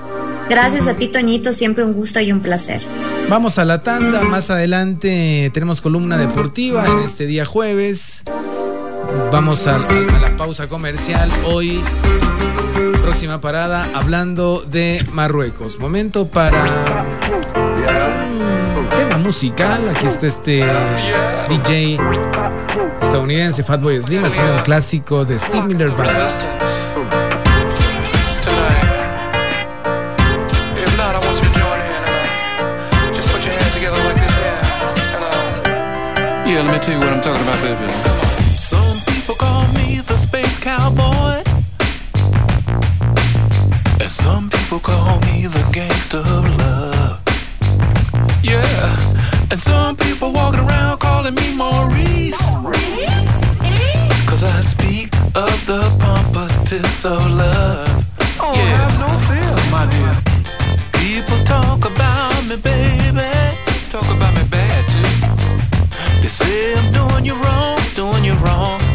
Gracias 0.51 0.87
a 0.87 0.93
ti, 0.93 1.09
Toñito, 1.09 1.55
siempre 1.55 1.83
un 1.83 1.95
gusto 1.95 2.21
y 2.21 2.31
un 2.31 2.41
placer. 2.41 2.83
Vamos 3.31 3.59
a 3.59 3.65
la 3.65 3.83
tanda, 3.83 4.21
más 4.21 4.51
adelante 4.51 5.51
tenemos 5.55 5.81
columna 5.81 6.19
deportiva 6.19 6.87
en 6.87 6.99
este 7.07 7.25
día 7.25 7.47
jueves. 7.47 8.25
Vamos 9.33 9.67
a, 9.67 9.77
a, 9.77 10.21
la 10.21 10.37
pausa 10.37 10.69
comercial. 10.69 11.31
Hoy, 11.47 11.81
próxima 13.01 13.41
parada, 13.41 13.89
hablando 13.95 14.63
de 14.69 15.03
Marruecos. 15.15 15.79
Momento 15.79 16.27
para 16.27 17.07
tema 18.91 19.19
musical. 19.19 19.89
Aquí 19.89 20.07
está 20.07 20.27
este 20.27 20.65
DJ 21.49 21.99
estadounidense, 23.03 23.63
Fatboy 23.63 24.01
Slim, 24.01 24.25
haciendo 24.25 24.55
un 24.55 24.63
clásico 24.63 25.25
de 25.25 25.39
Steve 25.39 25.63
Miller 25.63 25.91
Band. 25.91 26.11
Yeah, 36.47 36.63
let 36.63 36.73
me 36.73 36.79
tell 36.81 36.95
you 36.95 37.01
what 37.01 37.09
I'm 37.11 37.21
talking 37.21 37.43
about, 37.43 37.63
baby. 37.63 37.93
Some 38.57 38.99
people 39.07 39.37
call 39.37 39.69
me 39.69 40.01
the 40.01 40.17
space 40.17 40.59
cowboy. 40.59 41.43
And 44.01 44.11
some 44.11 44.51
people 44.51 44.81
call 44.81 45.21
me 45.21 45.47
the 45.47 45.65
gangster 45.73 46.19
of 46.19 46.59
love. 46.59 47.20
yeah. 48.51 49.51
And 49.51 49.59
some 49.59 49.97
people 49.97 50.33
walking 50.33 50.61
around 50.61 50.99
calling 50.99 51.35
me 51.35 51.55
Maurice. 51.55 52.41
Cause 54.29 54.43
I 54.45 54.61
speak 54.61 55.09
of 55.35 55.57
the 55.67 55.83
pompous 56.01 57.05
of 57.05 57.21
love. 57.43 58.05
Oh, 58.41 58.55
yeah. 58.55 58.77
have 58.81 58.97
no 59.05 59.11
fear, 59.29 59.53
my 59.75 59.85
dear. 59.95 60.15
People 61.01 61.39
talk 61.45 61.81
about 61.93 62.41
me, 62.49 62.57
baby. 62.57 63.31
Talk 63.91 64.09
about 64.17 64.33
me 64.39 64.45
bad, 64.51 64.83
too. 64.95 65.13
They 66.23 66.29
say 66.29 66.75
I'm 66.75 66.93
doing 66.93 67.25
you 67.25 67.35
wrong, 67.43 67.79
doing 67.95 68.25
you 68.25 68.35
wrong. 68.45 68.90